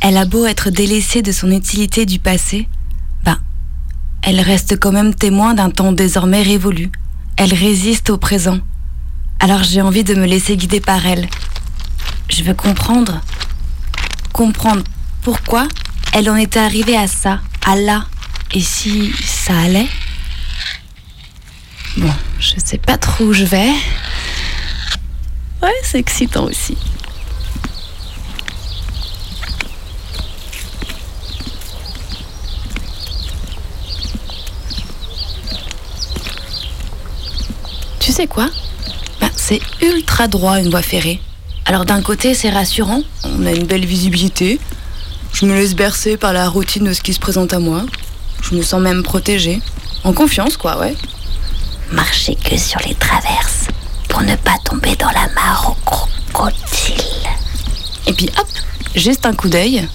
[0.00, 2.68] Elle a beau être délaissée de son utilité du passé,
[3.24, 3.38] ben,
[4.22, 6.90] elle reste quand même témoin d'un temps désormais révolu.
[7.36, 8.58] Elle résiste au présent.
[9.40, 11.28] Alors j'ai envie de me laisser guider par elle.
[12.28, 13.20] Je veux comprendre.
[14.32, 14.82] Comprendre
[15.22, 15.66] pourquoi
[16.12, 18.04] elle en était arrivée à ça, à là.
[18.52, 19.88] Et si ça allait?
[21.96, 23.72] Bon, je sais pas trop où je vais.
[25.62, 26.76] Ouais, c'est excitant aussi.
[38.00, 38.48] Tu sais quoi?
[39.20, 41.20] Ben, C'est ultra droit une voie ferrée.
[41.68, 44.58] Alors d'un côté c'est rassurant, on a une belle visibilité.
[45.34, 47.82] Je me laisse bercer par la routine de ce qui se présente à moi.
[48.42, 49.60] Je me sens même protégée.
[50.02, 50.96] En confiance quoi, ouais.
[51.92, 53.66] Marcher que sur les traverses
[54.08, 57.28] pour ne pas tomber dans la mare au crocodile.
[58.06, 58.48] Et puis hop,
[58.94, 59.86] juste un coup d'œil.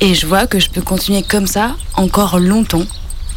[0.00, 2.86] Et je vois que je peux continuer comme ça encore longtemps.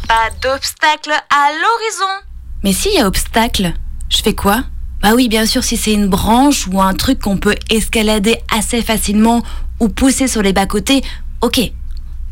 [0.08, 2.24] Pas d'obstacle à l'horizon.
[2.62, 3.74] Mais s'il y a obstacle,
[4.08, 4.64] je fais quoi?
[5.02, 8.82] Bah oui, bien sûr, si c'est une branche ou un truc qu'on peut escalader assez
[8.82, 9.42] facilement
[9.78, 11.02] ou pousser sur les bas-côtés,
[11.40, 11.60] ok.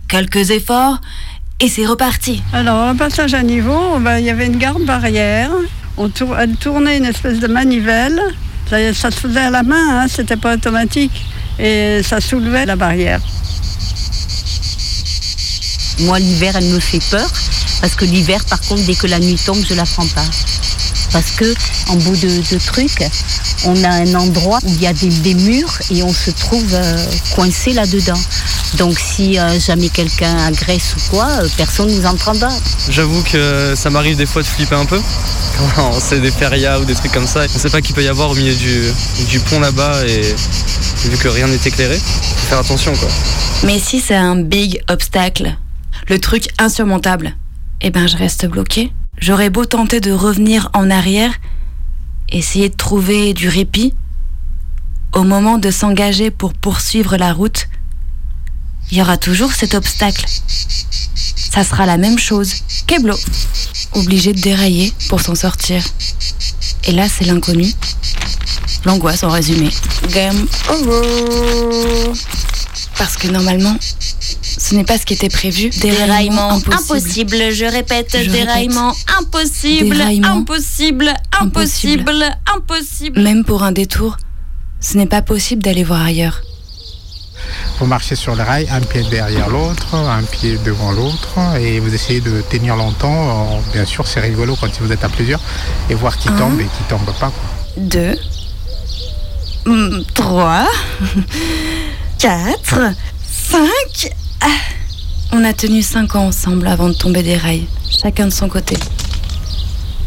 [0.09, 1.01] Quelques efforts
[1.61, 2.43] et c'est reparti.
[2.53, 5.51] Alors, au passage à niveau, ben, il y avait une garde barrière.
[5.97, 8.21] On tour- elle tournait une espèce de manivelle.
[8.71, 11.25] Ça, ça se faisait à la main, hein, c'était pas automatique.
[11.59, 13.21] Et ça soulevait la barrière.
[16.01, 17.29] Moi, l'hiver, elle me fait peur.
[17.81, 20.25] Parce que l'hiver, par contre, dès que la nuit tombe, je la prends pas.
[21.13, 21.55] Parce que,
[21.89, 23.03] en bout de, de truc,
[23.65, 26.75] on a un endroit où il y a des, des murs et on se trouve
[26.75, 28.19] euh, coincé là-dedans.
[28.77, 32.51] Donc si euh, jamais quelqu'un agresse ou quoi, euh, personne ne nous en prendra.
[32.91, 35.01] J'avoue que ça m'arrive des fois de flipper un peu.
[35.77, 38.09] Quand c'est des férias ou des trucs comme ça, on sait pas qu'il peut y
[38.09, 38.93] avoir au milieu du,
[39.29, 40.35] du pont là-bas et
[41.09, 43.09] vu que rien n'est éclairé, faut faire attention quoi.
[43.65, 45.57] Mais si c'est un big obstacle,
[46.09, 47.37] le truc insurmontable,
[47.81, 48.93] eh ben je reste bloqué.
[49.21, 51.33] J'aurais beau tenter de revenir en arrière,
[52.31, 53.95] essayer de trouver du répit,
[55.13, 57.69] au moment de s'engager pour poursuivre la route,
[58.91, 60.25] il y aura toujours cet obstacle.
[61.15, 62.55] Ça sera la même chose.
[62.87, 63.17] Keblo,
[63.93, 65.83] obligé de dérailler pour s'en sortir.
[66.85, 67.71] Et là, c'est l'inconnu.
[68.85, 69.71] L'angoisse en résumé.
[70.13, 72.13] Game over.
[72.97, 73.77] Parce que normalement,
[74.43, 75.71] ce n'est pas ce qui était prévu.
[75.81, 77.37] Déraillement impossible.
[77.53, 82.25] je répète, Je déraillement impossible, Déraillement impossible, impossible,
[82.55, 83.21] impossible.
[83.21, 84.17] Même pour un détour,
[84.81, 86.41] ce n'est pas possible d'aller voir ailleurs.
[87.79, 91.95] Vous marchez sur le rail, un pied derrière l'autre, un pied devant l'autre, et vous
[91.95, 93.55] essayez de tenir longtemps.
[93.57, 95.41] Euh, Bien sûr, c'est rigolo quand vous êtes à plusieurs,
[95.89, 96.37] et voir qui Un.
[96.37, 97.33] tombe et qui tombe pas.
[97.77, 98.17] Deux,
[99.67, 100.67] hum, trois,
[102.19, 102.81] quatre,
[103.25, 104.11] cinq.
[104.41, 104.47] Ah.
[105.33, 107.67] On a tenu cinq ans ensemble avant de tomber des rails,
[108.03, 108.77] chacun de son côté.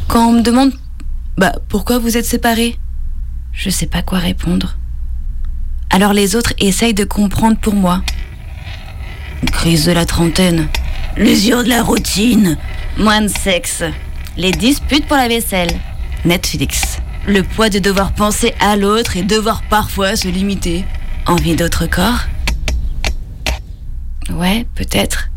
[0.07, 0.73] Quand on me demande,
[1.37, 2.77] bah pourquoi vous êtes séparés,
[3.53, 4.75] je sais pas quoi répondre.
[5.89, 8.01] Alors les autres essayent de comprendre pour moi.
[9.51, 10.67] Crise de la trentaine.
[11.17, 12.57] L'usure de la routine.
[12.97, 13.83] Moins de sexe.
[14.37, 15.71] Les disputes pour la vaisselle.
[16.25, 16.99] Netflix.
[17.27, 20.85] Le poids de devoir penser à l'autre et devoir parfois se limiter.
[21.27, 22.25] Envie d'autre corps
[24.31, 25.29] Ouais, peut-être.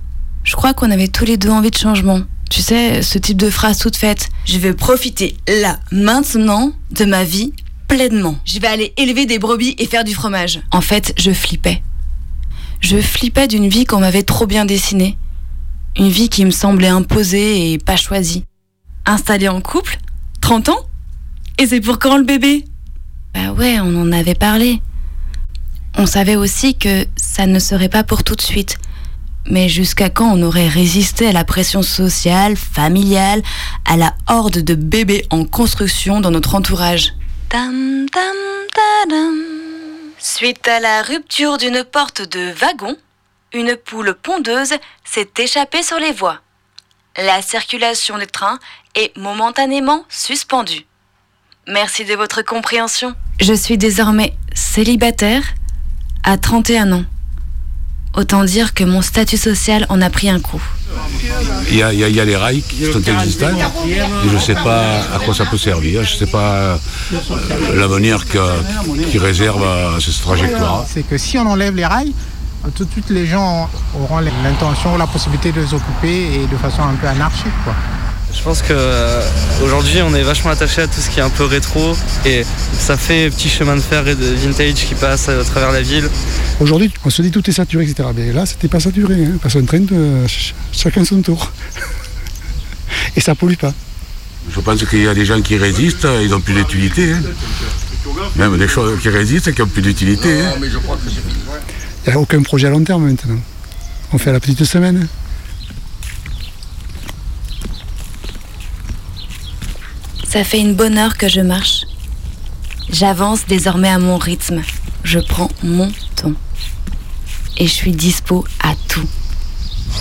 [0.42, 2.20] Je crois qu'on avait tous les deux envie de changement.
[2.50, 4.28] Tu sais, ce type de phrase toute faite.
[4.44, 7.52] Je veux profiter là, maintenant, de ma vie
[7.88, 8.36] pleinement.
[8.44, 10.60] Je vais aller élever des brebis et faire du fromage.
[10.70, 11.82] En fait, je flippais.
[12.80, 15.16] Je flippais d'une vie qu'on m'avait trop bien dessinée.
[15.96, 18.44] Une vie qui me semblait imposée et pas choisie.
[19.06, 19.98] Installée en couple
[20.40, 20.80] 30 ans?
[21.58, 22.64] Et c'est pour quand le bébé?
[23.32, 24.80] Bah ouais, on en avait parlé.
[25.96, 28.78] On savait aussi que ça ne serait pas pour tout de suite.
[29.46, 33.42] Mais jusqu'à quand on aurait résisté à la pression sociale, familiale,
[33.84, 37.12] à la horde de bébés en construction dans notre entourage?
[37.48, 38.36] Tam, tam,
[38.74, 39.34] tadam.
[40.18, 42.96] Suite à la rupture d'une porte de wagon,
[43.52, 44.74] une poule pondeuse
[45.04, 46.40] s'est échappée sur les voies.
[47.16, 48.58] La circulation des trains
[48.96, 50.86] est momentanément suspendue.
[51.68, 53.14] Merci de votre compréhension.
[53.40, 55.42] Je suis désormais célibataire
[56.24, 57.04] à 31 ans.
[58.16, 60.62] Autant dire que mon statut social en a pris un coup.
[61.70, 63.48] Il y a, il y a- il y a les rails qui sont existants
[63.88, 66.04] et je ne sais pas à quoi ça peut servir.
[66.04, 66.76] Je ne sais pas euh,
[67.74, 68.24] l'avenir
[69.10, 70.84] qui réserve à cette trajectoire.
[70.88, 72.12] C'est que si on enlève les rails,
[72.76, 73.68] tout de suite les gens
[74.00, 77.46] auront l'intention la possibilité de les occuper et de façon un peu anarchique.
[77.64, 77.74] Quoi.
[78.36, 79.20] Je pense que euh,
[79.64, 82.44] aujourd'hui on est vachement attaché à tout ce qui est un peu rétro et
[82.78, 86.08] ça fait petit chemin de fer et de vintage qui passe à travers la ville.
[86.60, 88.08] Aujourd'hui, on se dit tout est saturé, etc.
[88.14, 89.88] Mais là, c'était pas saturé, hein, parce qu'on traîne
[90.26, 91.50] ch- chacun son tour.
[93.16, 93.72] Et ça pollue pas.
[94.54, 97.12] Je pense qu'il y a des gens qui résistent, ils n'ont plus d'utilité.
[97.12, 97.22] hein.
[98.36, 100.28] Même des choses qui résistent et qui n'ont plus d'utilité.
[100.42, 100.52] hein.
[102.06, 103.38] Il n'y a aucun projet à long terme maintenant.
[104.12, 105.08] On fait la petite semaine.
[110.34, 111.82] Ça fait une bonne heure que je marche.
[112.90, 114.62] J'avance désormais à mon rythme.
[115.04, 116.32] Je prends mon temps.
[117.56, 119.08] Et je suis dispo à tout.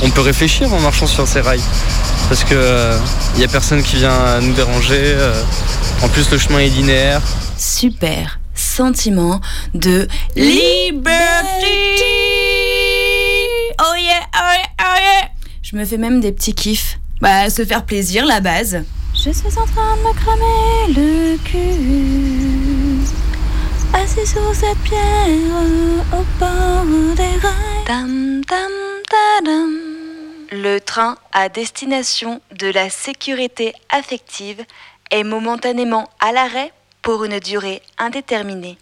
[0.02, 1.62] On peut réfléchir en marchant sur ces rails
[2.30, 2.98] parce que
[3.36, 5.04] il y a personne qui vient nous déranger.
[5.04, 5.40] euh,
[6.02, 7.22] en plus le chemin est linéaire.
[7.56, 9.40] Super sentiment
[9.76, 11.14] de liberté.
[13.80, 15.30] Oh yeah, oh yeah, oh yeah.
[15.62, 16.98] Je me fais même des petits kiffs.
[17.22, 18.84] Bah, se faire plaisir, la base.
[19.26, 23.08] Je suis en train de me cramer le cul.
[23.94, 25.62] Assis sur cette pierre
[26.12, 27.86] au bord des rails.
[27.86, 28.72] Tam, tam,
[29.10, 29.70] tadam.
[30.52, 34.66] Le train à destination de la sécurité affective
[35.10, 38.78] est momentanément à l'arrêt pour une durée indéterminée.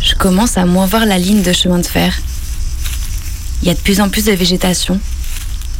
[0.00, 2.16] Je commence à moins voir la ligne de chemin de fer.
[3.60, 4.98] Il y a de plus en plus de végétation.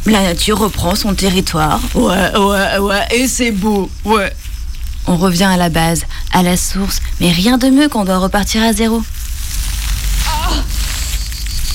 [0.05, 1.79] La nature reprend son territoire.
[1.93, 4.33] Ouais, ouais, ouais, et c'est beau, ouais.
[5.07, 8.63] On revient à la base, à la source, mais rien de mieux qu'on doit repartir
[8.63, 9.03] à zéro.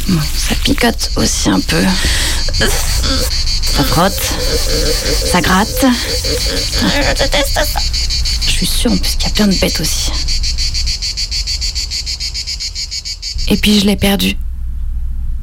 [0.08, 1.82] Bon, ça picote aussi un peu.
[2.58, 4.22] Ça frotte,
[5.30, 5.84] ça gratte.
[5.84, 7.80] Je déteste ça.
[8.46, 10.10] Je suis sûre en plus qu'il y a plein de bêtes aussi.
[13.48, 14.36] Et puis je l'ai perdue.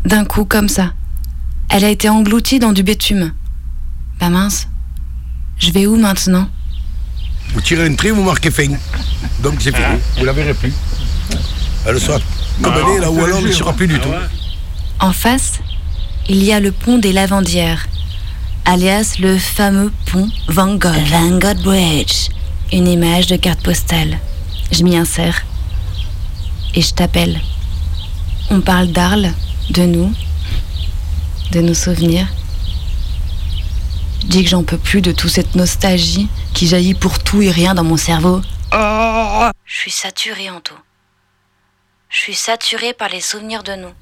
[0.06, 0.94] D'un coup, comme ça.
[1.70, 3.34] Elle a été engloutie dans du bitume.
[4.20, 4.68] Bah mince.
[5.58, 6.48] Je vais où maintenant?
[7.54, 8.70] Vous tirez un trait, vous marquez fin.
[9.42, 10.00] Donc c'est fini.
[10.18, 10.74] Vous la verrez plus.
[11.86, 12.20] Elle sera
[12.62, 14.10] comme elle est là, ou alors elle ne sera plus du tout.
[15.00, 15.60] En face,
[16.30, 17.88] il y a le pont des Lavandières,
[18.66, 21.08] alias le fameux pont Van Gogh.
[21.08, 22.30] Van Gogh Bridge.
[22.72, 24.20] Une image de carte postale.
[24.72, 25.44] Je m'y insère.
[26.76, 27.40] Et je t'appelle.
[28.50, 29.32] On parle d'Arles,
[29.70, 30.14] de nous,
[31.54, 32.28] de nos souvenirs.
[34.22, 37.52] Je dis que j'en peux plus de toute cette nostalgie qui jaillit pour tout et
[37.52, 38.42] rien dans mon cerveau.
[38.72, 40.74] Je suis saturée, Anto.
[42.10, 43.94] Je suis saturée par les souvenirs de nous.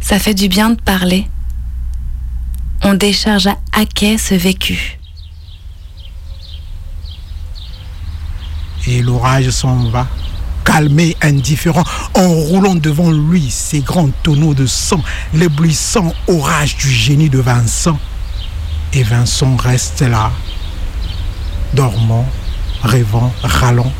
[0.00, 1.26] Ça fait du bien de parler.
[2.82, 5.01] On décharge à haquet ce vécu.
[8.86, 10.06] Et l'orage s'en va,
[10.64, 15.00] calmé, indifférent, en roulant devant lui ses grands tonneaux de sang,
[15.34, 17.98] l'éblouissant orage du génie de Vincent.
[18.92, 20.32] Et Vincent reste là,
[21.74, 22.26] dormant,
[22.82, 23.92] rêvant, râlant.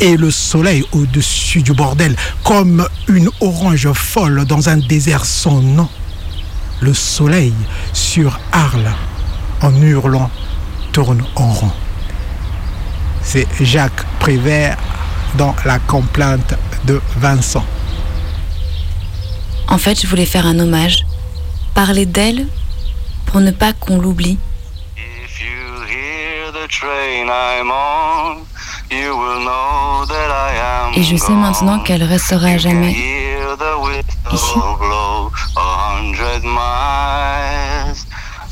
[0.00, 2.14] Et le soleil au-dessus du bordel,
[2.44, 5.88] comme une orange folle dans un désert sans.
[6.80, 7.52] Le soleil
[7.92, 8.92] sur Arles,
[9.62, 10.30] en hurlant,
[10.92, 11.72] tourne en rond.
[13.22, 14.76] C'est Jacques Prévert
[15.34, 16.54] dans La complainte
[16.84, 17.64] de Vincent.
[19.68, 21.04] En fait, je voulais faire un hommage.
[21.74, 22.46] Parler d'elle
[23.26, 24.38] pour ne pas qu'on l'oublie.
[30.96, 33.20] Et je sais maintenant qu'elle restera à jamais ici.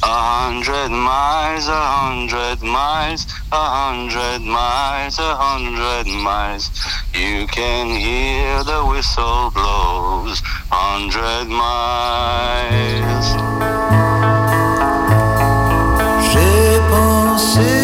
[0.03, 6.71] A hundred miles, a hundred miles, a hundred miles, a hundred miles.
[7.13, 10.41] You can hear the whistle blows.
[10.71, 13.27] Hundred miles.
[16.31, 17.78] J'ai pensé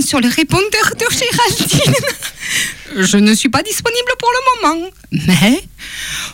[0.00, 1.94] sur le répondeur de Géraldine.
[2.96, 4.88] Je ne suis pas disponible pour le moment.
[5.26, 5.62] Mais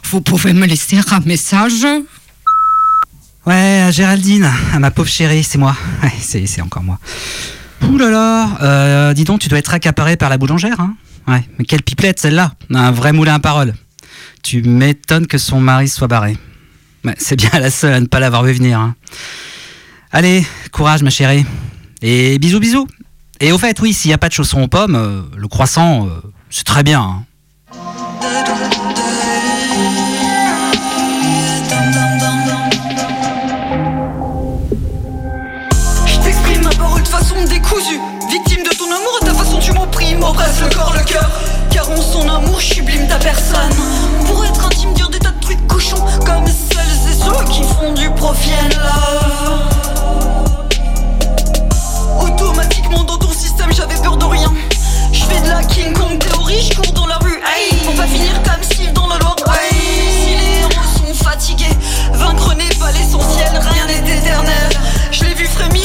[0.04, 1.84] vous pouvez me laisser un message.
[3.46, 5.76] Ouais, euh, Géraldine, ah, ma pauvre chérie, c'est moi.
[6.02, 6.98] Ouais, c'est, encore moi.
[7.82, 10.94] Ouh là là, euh, dis donc, tu dois être accaparé par la boulangère, hein
[11.26, 13.74] Ouais, mais quelle pipelette celle-là Un vrai moulin à parole.
[14.42, 16.36] Tu m'étonnes que son mari soit barré.
[17.18, 18.78] C'est bien la seule à ne pas l'avoir vu venir.
[18.78, 18.94] hein.
[20.12, 21.44] Allez, courage ma chérie.
[22.02, 22.86] Et bisous bisous.
[23.40, 26.06] Et au fait, oui, s'il n'y a pas de chaussons aux pommes, euh, le croissant,
[26.06, 26.10] euh,
[26.50, 27.00] c'est très bien.
[27.00, 27.24] hein.
[36.06, 40.18] Je t'exprime ma parole de façon décousue Victime de ton amour, ta façon tu m'opprimes
[40.20, 41.28] M'oppresse le corps, le cœur
[41.70, 43.70] Car en son amour, sublime ta personne
[44.26, 47.92] Pour être intime, dire des tas de trucs cochons Comme celles et ceux qui font
[47.94, 48.40] du love
[52.22, 53.29] Automatiquement dans ton
[53.72, 54.52] j'avais peur de rien.
[55.12, 58.06] Je fais de la King Kong théorie, je cours dans la rue Aïe, pour pas
[58.06, 59.36] finir comme Steve dans le Loire
[59.70, 61.76] si les héros sont fatigués
[62.12, 64.70] Vaincre n'est pas l'essentiel, rien n'est éternel.
[65.10, 65.79] Je l'ai vu frémir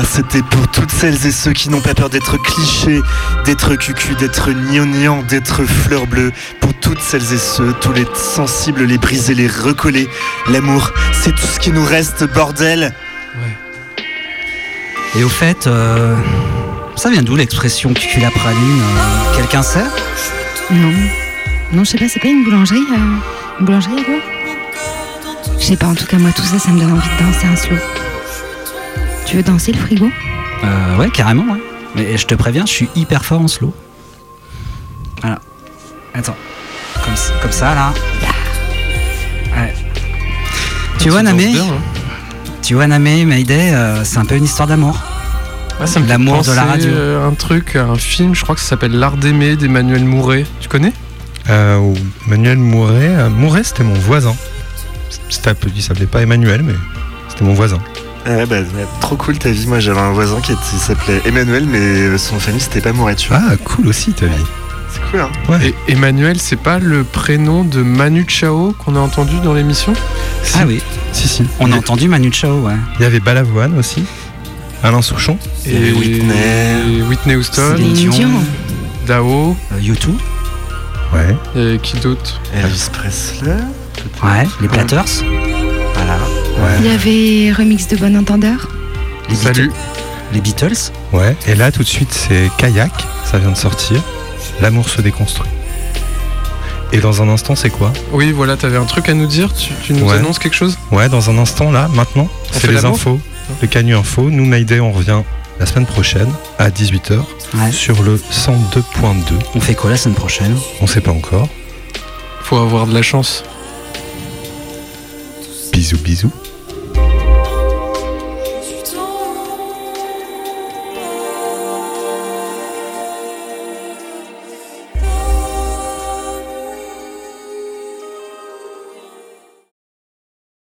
[0.00, 3.00] soir, c'était pour toutes celles et ceux qui n'ont pas peur d'être clichés,
[3.44, 6.32] d'être cucu, d'être gnangnan, d'être fleur bleue.
[6.60, 10.08] Pour toutes celles et ceux, tous les sensibles, les brisés, les recollés.
[10.48, 12.92] L'amour, c'est tout ce qui nous reste, bordel.
[15.16, 16.14] Et au fait, euh,
[16.96, 19.84] ça vient d'où l'expression cucul la praline euh, Quelqu'un sait?
[20.70, 20.92] Non.
[21.72, 24.14] Non, je sais pas, c'est pas une boulangerie euh, Une boulangerie à quoi
[25.58, 27.46] Je sais pas, en tout cas, moi, tout ça, ça me donne envie de danser
[27.46, 28.05] un slow.
[29.26, 30.08] Tu veux danser le frigo?
[30.64, 31.60] Euh, Ouais, carrément, ouais.
[31.94, 33.74] Mais je te préviens, je suis hyper fort en slow.
[35.20, 35.38] Voilà.
[36.14, 36.36] Attends.
[37.04, 37.92] Comme, ça- comme ça, là.
[39.56, 39.74] Ouais.
[40.98, 41.78] Tu vois, Namé bien, hein.
[42.62, 44.98] Tu vois, Namé, Mayday, euh, c'est un peu une histoire d'amour.
[45.80, 46.88] Ah, ça me fait L'amour de la radio.
[46.90, 50.46] euh, un truc, un film, je crois que ça s'appelle L'Art d'aimer d'Emmanuel Mouret.
[50.60, 50.92] Tu connais?
[51.50, 51.94] Euh, ou
[52.26, 53.08] Manuel Mouret.
[53.08, 54.34] euh, Mouret, c'était mon voisin.
[55.28, 56.72] C'était un peu- il s'appelait pas Emmanuel, mais
[57.28, 57.78] c'était mon voisin.
[58.26, 59.66] Ouais, bah, ouais, trop cool ta vie.
[59.66, 63.40] Moi, j'avais un voisin qui s'appelait Emmanuel, mais son famille, c'était pas Mouret, tu vois.
[63.40, 64.44] Ah, cool aussi ta vie.
[64.90, 65.58] C'est cool, hein.
[65.62, 69.92] Et Emmanuel, c'est pas le prénom de Manu Chao qu'on a entendu dans l'émission?
[70.54, 70.82] Ah oui.
[71.12, 71.44] Si, si.
[71.60, 72.74] On a entendu Manu Chao, ouais.
[72.98, 74.04] Il y avait Balavoine aussi.
[74.82, 75.38] Alain Souchon.
[75.64, 77.02] Et Whitney.
[77.08, 77.76] Whitney Houston.
[77.78, 78.30] Dion.
[79.06, 79.56] Dao.
[79.72, 80.08] Euh, U2.
[81.12, 81.36] Ouais.
[81.56, 82.40] Et qui d'autre?
[82.54, 83.56] Elvis Presley.
[84.22, 85.22] Ouais, les Platters.
[86.80, 88.68] Il y avait remix de Bon Entendeur.
[89.28, 89.68] Les Salut.
[89.68, 89.74] Beatles.
[90.32, 90.92] Les Beatles.
[91.12, 91.36] Ouais.
[91.46, 92.92] Et là, tout de suite, c'est Kayak.
[93.24, 94.02] Ça vient de sortir.
[94.60, 95.48] L'amour se déconstruit.
[96.92, 97.92] Et dans un instant, c'est quoi?
[98.12, 99.52] Oui, voilà, t'avais un truc à nous dire?
[99.52, 100.16] Tu, tu nous Ouais.
[100.16, 100.78] annonces quelque chose?
[100.92, 103.18] Ouais, dans un instant, là, maintenant, c'est les infos.
[103.62, 104.30] Le Canu Info.
[104.30, 105.22] Nous, Mayday, on revient
[105.60, 106.28] la semaine prochaine
[106.58, 107.20] à 18h
[107.54, 107.72] Ouais.
[107.72, 109.34] sur le 102.2.
[109.54, 110.56] On fait quoi la semaine prochaine?
[110.80, 111.48] On sait pas encore.
[112.42, 113.44] Faut avoir de la chance.
[115.72, 116.30] Bisous, bisous.